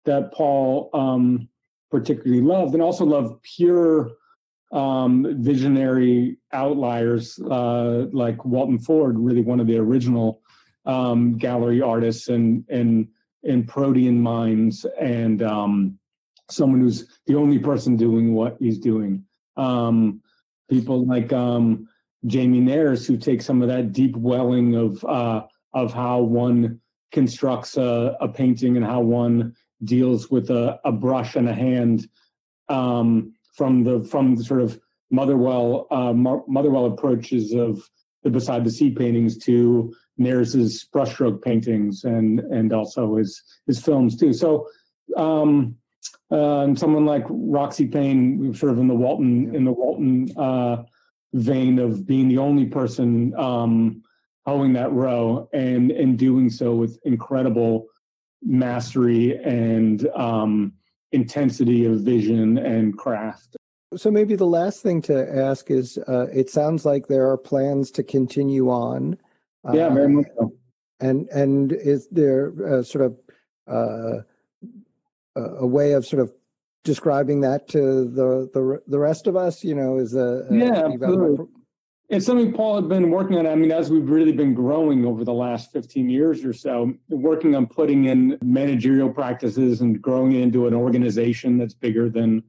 that 0.05 0.33
Paul 0.33 0.91
um, 0.93 1.49
particularly 1.91 2.43
loved, 2.43 2.75
and 2.75 2.83
also 2.83 3.05
loved 3.05 3.43
pure 3.43 4.11
um, 4.73 5.27
visionary 5.39 6.39
outliers 6.53 7.39
uh, 7.41 8.07
like 8.13 8.45
Walton 8.45 8.79
Ford, 8.79 9.19
really 9.19 9.43
one 9.43 9.61
of 9.61 9.67
the 9.67 9.79
original 9.79 10.43
um, 10.87 11.37
gallery 11.37 11.83
artists 11.83 12.29
and 12.29 12.65
and 12.69 13.09
and 13.45 13.67
protean 13.67 14.21
minds, 14.21 14.87
and 15.01 15.43
um, 15.43 15.99
someone 16.51 16.81
who's 16.81 17.07
the 17.27 17.35
only 17.35 17.59
person 17.59 17.97
doing 17.97 18.35
what 18.35 18.57
he's 18.59 18.79
doing. 18.79 19.25
Um, 19.57 20.21
people 20.69 21.07
like 21.07 21.33
um, 21.33 21.89
Jamie 22.27 22.61
Nares, 22.61 23.07
who 23.07 23.17
take 23.17 23.43
some 23.43 23.63
of 23.63 23.69
that 23.69 23.93
deep 23.93 24.17
welling 24.17 24.75
of 24.75 25.05
uh, 25.05 25.43
of 25.73 25.93
how 25.93 26.21
one 26.21 26.81
constructs 27.13 27.77
a, 27.77 28.17
a, 28.21 28.29
painting 28.29 28.77
and 28.77 28.87
how 28.87 29.01
one 29.01 29.55
deals 29.83 30.31
with 30.31 30.51
a, 30.51 30.79
a 30.85 30.93
brush 30.93 31.35
and 31.35 31.49
a 31.49 31.55
hand 31.55 32.09
um, 32.69 33.33
from 33.55 33.83
the 33.85 34.01
from 34.05 34.37
the 34.37 34.45
sort 34.45 34.61
of 34.61 34.79
Motherwell 35.11 35.87
uh, 35.91 36.13
Motherwell 36.13 36.87
approaches 36.87 37.53
of 37.53 37.83
the 38.23 38.31
beside 38.31 38.65
the 38.65 38.71
sea 38.71 38.91
paintings 38.91 39.39
to 39.39 39.93
Nares's 40.21 40.87
brushstroke 40.95 41.43
paintings 41.43 42.05
and 42.05 42.41
and 42.41 42.73
also 42.73 43.17
his 43.17 43.43
his 43.67 43.81
films 43.81 44.17
too. 44.17 44.33
So 44.33 44.69
um, 45.17 45.77
uh, 46.31 46.61
and 46.61 46.79
someone 46.79 47.07
like 47.07 47.25
Roxy 47.29 47.87
Paine, 47.87 48.55
sort 48.55 48.73
of 48.73 48.79
in 48.79 48.87
the 48.87 48.95
Walton 48.95 49.55
in 49.55 49.65
the 49.65 49.73
Walton 49.73 50.29
uh, 50.37 50.85
vein 51.33 51.79
of 51.79 52.07
being 52.07 52.29
the 52.29 52.39
only 52.39 52.67
person 52.67 53.35
um, 53.37 54.03
hoeing 54.47 54.73
that 54.75 54.93
row 54.93 55.49
and 55.53 55.91
and 55.91 56.19
doing 56.19 56.51
so 56.51 56.75
with 56.75 56.99
incredible 57.05 57.87
mastery 58.43 59.39
and 59.45 60.07
um, 60.15 60.73
intensity 61.13 61.85
of 61.85 62.01
vision 62.01 62.59
and 62.59 62.97
craft. 62.97 63.57
So 63.97 64.11
maybe 64.11 64.37
the 64.37 64.47
last 64.47 64.83
thing 64.83 65.03
to 65.03 65.37
ask 65.37 65.71
is: 65.71 65.99
uh, 66.07 66.27
it 66.33 66.49
sounds 66.49 66.85
like 66.85 67.09
there 67.09 67.29
are 67.29 67.37
plans 67.37 67.91
to 67.93 68.03
continue 68.03 68.71
on. 68.71 69.19
Yeah, 69.73 69.91
very 69.91 70.09
much 70.09 70.27
so. 70.39 70.53
And 71.01 71.29
and 71.29 71.73
is 71.73 72.09
there 72.11 72.83
sort 72.83 73.05
of 73.05 73.17
uh, 73.67 74.23
a 75.37 75.67
way 75.67 75.93
of 75.93 76.07
sort 76.07 76.23
of 76.23 76.33
describing 76.85 77.41
that 77.43 77.69
to 77.69 78.05
the 78.05 78.51
the 78.53 78.83
the 78.87 78.99
rest 78.99 79.27
of 79.27 79.37
us? 79.37 79.65
You 79.65 79.75
know, 79.75 79.99
is 79.99 80.15
a, 80.15 80.47
a 80.51 80.57
yeah, 80.57 80.89
absolutely. 80.93 81.47
It's 82.11 82.27
something 82.27 82.53
Paul 82.53 82.75
had 82.75 82.89
been 82.89 83.11
working 83.11 83.39
on. 83.39 83.47
I 83.47 83.55
mean, 83.55 83.71
as 83.71 83.89
we've 83.89 84.11
really 84.11 84.33
been 84.33 84.53
growing 84.53 85.07
over 85.07 85.25
the 85.25 85.33
last 85.33 85.71
15 85.71 86.11
years 86.11 86.45
or 86.45 86.53
so, 86.53 86.93
working 87.09 87.55
on 87.55 87.69
putting 87.69 88.07
in 88.07 88.37
managerial 88.43 89.11
practices 89.11 89.81
and 89.81 90.03
growing 90.03 90.33
it 90.33 90.41
into 90.41 90.67
an 90.67 90.75
organization 90.75 91.57
that's 91.57 91.73
bigger 91.73 92.09
than 92.09 92.43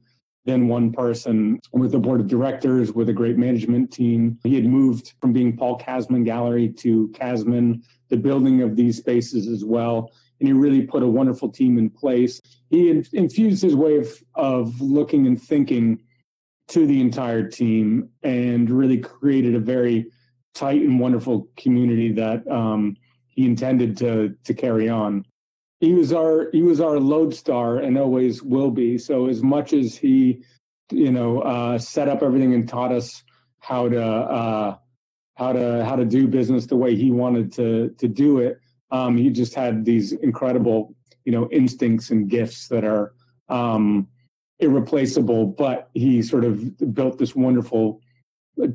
than 0.44 0.68
one 0.68 0.92
person 0.92 1.60
with 1.72 1.94
a 1.94 1.98
board 1.98 2.20
of 2.20 2.26
directors, 2.26 2.92
with 2.92 3.08
a 3.08 3.12
great 3.12 3.38
management 3.38 3.92
team. 3.92 4.38
He 4.42 4.54
had 4.54 4.66
moved 4.66 5.14
from 5.20 5.32
being 5.32 5.56
Paul 5.56 5.78
Kasmin 5.78 6.24
Gallery 6.24 6.68
to 6.78 7.08
Kasmin, 7.08 7.82
the 8.08 8.16
building 8.16 8.62
of 8.62 8.74
these 8.74 8.98
spaces 8.98 9.46
as 9.46 9.64
well. 9.64 10.10
And 10.40 10.48
he 10.48 10.52
really 10.52 10.82
put 10.82 11.04
a 11.04 11.06
wonderful 11.06 11.48
team 11.48 11.78
in 11.78 11.88
place. 11.88 12.40
He 12.70 12.90
infused 13.12 13.62
his 13.62 13.76
way 13.76 13.98
of, 13.98 14.12
of 14.34 14.80
looking 14.80 15.26
and 15.26 15.40
thinking 15.40 16.02
to 16.68 16.86
the 16.86 17.00
entire 17.00 17.48
team 17.48 18.08
and 18.22 18.68
really 18.70 18.98
created 18.98 19.54
a 19.54 19.60
very 19.60 20.10
tight 20.54 20.82
and 20.82 20.98
wonderful 20.98 21.48
community 21.56 22.12
that 22.12 22.46
um, 22.48 22.96
he 23.28 23.46
intended 23.46 23.96
to 23.98 24.34
to 24.44 24.54
carry 24.54 24.88
on. 24.88 25.24
He 25.82 25.94
was 25.94 26.12
our 26.12 26.48
he 26.52 26.62
was 26.62 26.80
our 26.80 27.00
lodestar 27.00 27.78
and 27.78 27.98
always 27.98 28.40
will 28.40 28.70
be. 28.70 28.98
So 28.98 29.26
as 29.26 29.42
much 29.42 29.72
as 29.72 29.96
he, 29.96 30.44
you 30.92 31.10
know, 31.10 31.40
uh, 31.40 31.76
set 31.76 32.06
up 32.06 32.22
everything 32.22 32.54
and 32.54 32.68
taught 32.68 32.92
us 32.92 33.24
how 33.58 33.88
to 33.88 34.00
uh, 34.00 34.76
how 35.34 35.52
to 35.52 35.84
how 35.84 35.96
to 35.96 36.04
do 36.04 36.28
business 36.28 36.66
the 36.66 36.76
way 36.76 36.94
he 36.94 37.10
wanted 37.10 37.52
to 37.54 37.88
to 37.98 38.06
do 38.06 38.38
it, 38.38 38.60
um, 38.92 39.16
he 39.16 39.28
just 39.28 39.56
had 39.56 39.84
these 39.84 40.12
incredible 40.12 40.94
you 41.24 41.32
know 41.32 41.48
instincts 41.50 42.10
and 42.10 42.30
gifts 42.30 42.68
that 42.68 42.84
are 42.84 43.12
um, 43.48 44.06
irreplaceable, 44.60 45.46
but 45.46 45.90
he 45.94 46.22
sort 46.22 46.44
of 46.44 46.94
built 46.94 47.18
this 47.18 47.34
wonderful 47.34 48.00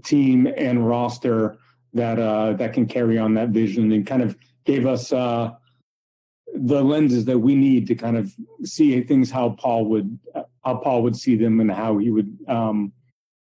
team 0.04 0.46
and 0.58 0.86
roster 0.86 1.56
that 1.94 2.20
uh, 2.20 2.52
that 2.52 2.74
can 2.74 2.86
carry 2.86 3.18
on 3.18 3.34
that 3.36 3.52
vision 3.52 3.94
and 3.94 4.06
kind 4.06 4.22
of 4.22 4.38
gave 4.66 4.86
us 4.86 5.14
uh, 5.14 5.52
the 6.66 6.84
lenses 6.84 7.26
that 7.26 7.40
we 7.40 7.56
need 7.56 7.88
to 7.88 7.96
kind 7.96 8.18
of 8.18 8.34
see 8.64 9.02
things 9.02 9.32
how 9.32 9.50
Paul 9.52 9.86
would 9.86 10.18
how 10.64 10.76
Paul 10.76 11.04
would 11.04 11.16
see 11.16 11.36
them 11.36 11.60
and 11.60 11.72
how 11.72 11.98
he 11.98 12.12
would 12.12 12.38
um, 12.48 12.92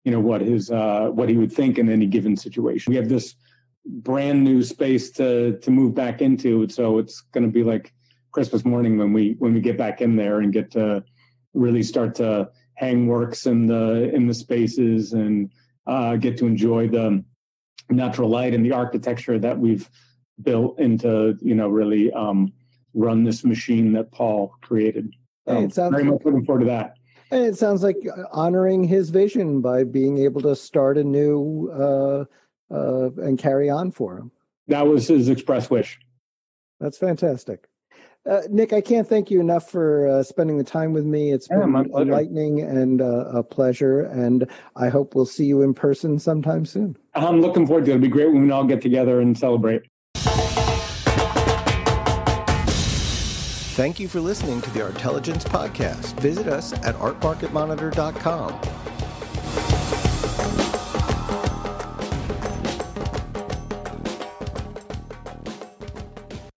you 0.05 0.13
know 0.13 0.21
what 0.21 0.41
his 0.41 0.71
uh, 0.71 1.09
what 1.13 1.29
he 1.29 1.37
would 1.37 1.53
think 1.53 1.79
in 1.79 1.89
any 1.89 2.07
given 2.07 2.37
situation. 2.37 2.91
We 2.91 2.97
have 2.97 3.09
this 3.09 3.35
brand 3.85 4.45
new 4.45 4.63
space 4.63 5.11
to 5.13 5.59
to 5.59 5.71
move 5.71 5.95
back 5.95 6.21
into, 6.21 6.69
so 6.69 6.99
it's 6.99 7.21
going 7.33 7.45
to 7.45 7.53
be 7.53 7.63
like 7.63 7.93
Christmas 8.33 8.65
morning 8.65 8.99
when 8.99 9.13
we 9.13 9.37
when 9.39 9.55
we 9.55 9.61
get 9.61 9.77
back 9.77 10.01
in 10.01 10.17
there 10.17 10.41
and 10.41 10.53
get 10.53 10.71
to 10.73 11.05
really 11.55 11.83
start 11.83 12.15
to 12.17 12.51
hang 12.75 13.07
works 13.07 13.47
in 13.47 13.67
the 13.67 14.15
in 14.15 14.27
the 14.27 14.35
spaces 14.35 15.13
and 15.13 15.51
uh, 15.87 16.17
get 16.17 16.37
to 16.39 16.47
enjoy 16.47 16.89
the 16.89 17.23
natural 17.91 18.29
light 18.29 18.55
and 18.55 18.65
the 18.65 18.73
architecture 18.73 19.39
that 19.39 19.59
we've 19.59 19.91
built 20.43 20.79
into 20.79 21.37
you 21.43 21.55
know 21.55 21.69
really 21.69 22.13
um, 22.13 22.53
run 22.95 23.25
this 23.25 23.45
machine 23.45 23.93
that 23.93 24.11
Paul 24.11 24.55
created. 24.61 25.15
So 25.49 25.61
it 25.61 25.75
sounds 25.75 25.93
very 25.93 26.05
much 26.05 26.23
looking 26.25 26.45
forward 26.45 26.61
to 26.61 26.67
that. 26.67 26.95
And 27.31 27.45
it 27.45 27.57
sounds 27.57 27.83
like 27.83 27.97
honoring 28.33 28.85
his 28.85 29.11
vision 29.11 29.61
by 29.61 29.85
being 29.85 30.19
able 30.19 30.41
to 30.43 30.57
start 30.57 30.99
a 30.99 31.05
new 31.05 31.71
uh, 31.73 32.25
uh, 32.75 33.11
and 33.23 33.39
carry 33.39 33.71
on 33.71 33.91
for 33.91 34.19
him. 34.19 34.33
That 34.69 34.87
was 34.87 35.09
his 35.09 35.29
express 35.29 35.71
wish. 35.71 35.99
That's 36.81 36.99
fantastic. 36.99 37.67
Uh, 38.29 38.43
Nick, 38.51 38.73
I 38.73 38.81
can't 38.81 39.09
thank 39.09 39.31
you 39.31 39.41
enough 39.41 39.71
for 39.71 40.07
uh, 40.07 40.23
spending 40.23 40.59
the 40.59 40.65
time 40.65 40.93
with 40.93 41.05
me. 41.05 41.33
It's 41.33 41.49
been 41.49 41.63
enlightening 41.63 42.61
and 42.61 43.01
uh, 43.01 43.25
a 43.33 43.43
pleasure, 43.43 44.03
and 44.03 44.47
I 44.77 44.89
hope 44.89 45.15
we'll 45.15 45.25
see 45.25 45.47
you 45.47 45.63
in 45.63 45.73
person 45.73 46.19
sometime 46.19 46.67
soon. 46.67 46.97
I'm 47.15 47.41
looking 47.41 47.67
forward 47.67 47.87
to 47.87 47.93
it. 47.93 47.95
It'll 47.95 48.03
be 48.03 48.09
great 48.09 48.31
when 48.31 48.43
we 48.43 48.51
all 48.51 48.65
get 48.65 48.83
together 48.83 49.21
and 49.21 49.37
celebrate. 49.39 49.83
Thank 53.81 53.99
you 53.99 54.09
for 54.09 54.21
listening 54.21 54.61
to 54.61 54.71
the 54.73 54.83
Artelligence 54.83 55.43
Podcast. 55.43 56.13
Visit 56.21 56.49
us 56.49 56.75
at 56.83 56.95
artmarketmonitor.com 56.97 58.61